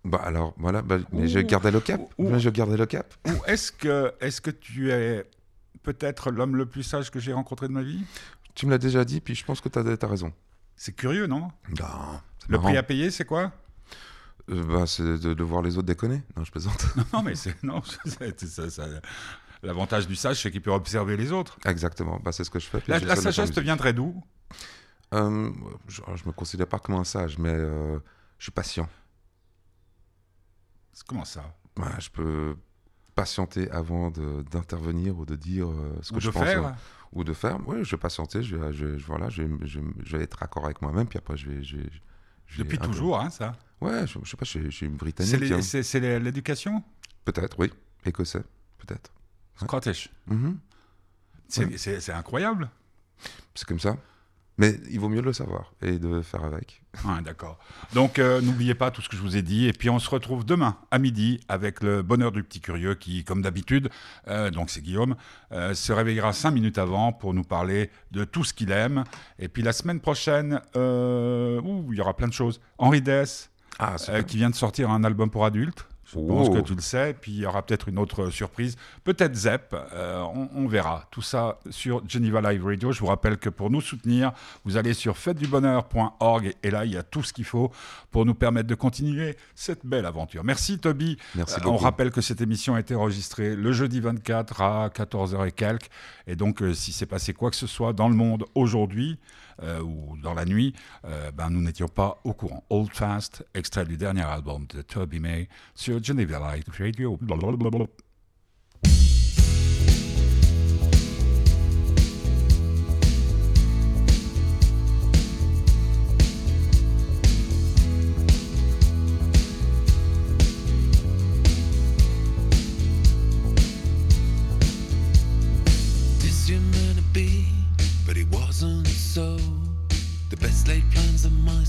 [0.05, 2.01] bah alors, voilà, bah, mais je gardais le cap.
[2.19, 2.31] Ouh.
[2.31, 3.13] Mais je gardais le cap.
[3.29, 5.25] Ou est-ce que, est que tu es
[5.83, 8.05] peut-être l'homme le plus sage que j'ai rencontré de ma vie?
[8.55, 10.33] Tu me l'as déjà dit, puis je pense que tu as, raison.
[10.77, 11.41] C'est curieux, non?
[11.79, 11.87] Non,
[12.49, 12.69] Le marrant.
[12.69, 13.53] prix à payer, c'est quoi?
[14.51, 16.23] Euh, bah, c'est de, de voir les autres déconner.
[16.37, 16.87] Non, je plaisante.
[17.13, 17.83] Non, mais c'est non.
[18.07, 18.85] ça- ça-
[19.67, 21.59] L'avantage du sage, c'est qu'il peut observer les autres.
[21.67, 22.81] Exactement, bah, c'est ce que je fais.
[22.87, 24.23] La, sagesse te viendrait d'où?
[25.15, 25.51] Euh,
[25.89, 27.99] je, je me considère pas comme un sage, mais euh,
[28.39, 28.89] je suis patient.
[31.07, 31.55] Comment ça?
[31.79, 32.57] Ouais, je peux
[33.15, 36.43] patienter avant d'intervenir ou de dire euh, ce que je pense.
[36.45, 36.75] faire
[37.13, 37.59] ou de faire.
[37.67, 40.43] Oui, je vais patienter, je vais, je, je- voilà, je, vais- je, je vais être
[40.43, 41.77] accord avec moi-même, puis après, je vais, je
[42.59, 43.53] Depuis peu- toujours, hein, ça?
[43.81, 45.51] Ouais, je, sais pas, je, suis- C'est britannique.
[45.53, 45.61] hein.
[45.63, 46.83] c'est l'éducation?
[47.25, 47.73] Peut-être, oui.
[48.05, 48.43] Écossais,
[48.79, 49.13] peut-être.
[49.57, 50.11] Scottish.
[50.27, 50.59] Mhm.
[51.49, 52.71] C'est incroyable.
[53.55, 53.97] C'est comme ça.
[54.59, 56.83] Mais il vaut mieux le savoir et de faire avec.
[57.23, 57.59] D'accord.
[57.93, 59.67] Donc, euh, n'oubliez pas tout ce que je vous ai dit.
[59.67, 63.23] Et puis, on se retrouve demain à midi avec le bonheur du petit curieux qui,
[63.23, 63.91] comme d'habitude,
[64.29, 65.15] euh, donc c'est Guillaume,
[65.53, 69.05] euh, se réveillera cinq minutes avant pour nous parler de tout ce qu'il aime.
[69.39, 72.59] Et puis, la semaine prochaine, ouh, il y aura plein de choses.
[72.79, 73.97] Henri Dess, Ah,
[74.27, 75.87] qui vient de sortir un album pour adultes.
[76.09, 76.55] Je pense Oh.
[76.55, 77.15] que tu le sais.
[77.21, 78.77] Puis il y aura peut-être une autre surprise.
[79.03, 79.75] Peut-être Zep.
[79.93, 81.07] euh, on, on verra.
[81.11, 82.93] Tout ça sur Geneva Live Radio.
[82.93, 84.33] Je vous rappelle que pour nous soutenir,
[84.65, 87.73] vous allez sur fêtedubonheur.org et là, il y a tout ce qu'il faut
[88.11, 90.45] pour nous permettre de continuer cette belle aventure.
[90.45, 91.17] Merci Toby.
[91.35, 95.47] Merci Euh, on rappelle que cette émission a été enregistrée le jeudi 24 à 14h
[95.49, 95.89] et quelques.
[96.27, 99.19] Et donc, euh, si s'est passé quoi que ce soit dans le monde aujourd'hui
[99.63, 102.65] euh, ou dans la nuit, euh, ben, nous n'étions pas au courant.
[102.71, 107.17] Old Fast, extrait du dernier album de Toby May sur Geneva Live Radio.
[107.21, 107.87] Blablabla.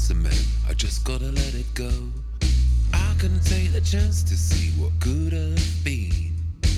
[0.09, 1.91] I just gotta let it go.
[2.93, 6.33] I couldn't take the chance to see what could have been.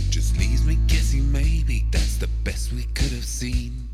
[0.09, 3.88] Just leaves me guessing maybe that's the best we could have seen.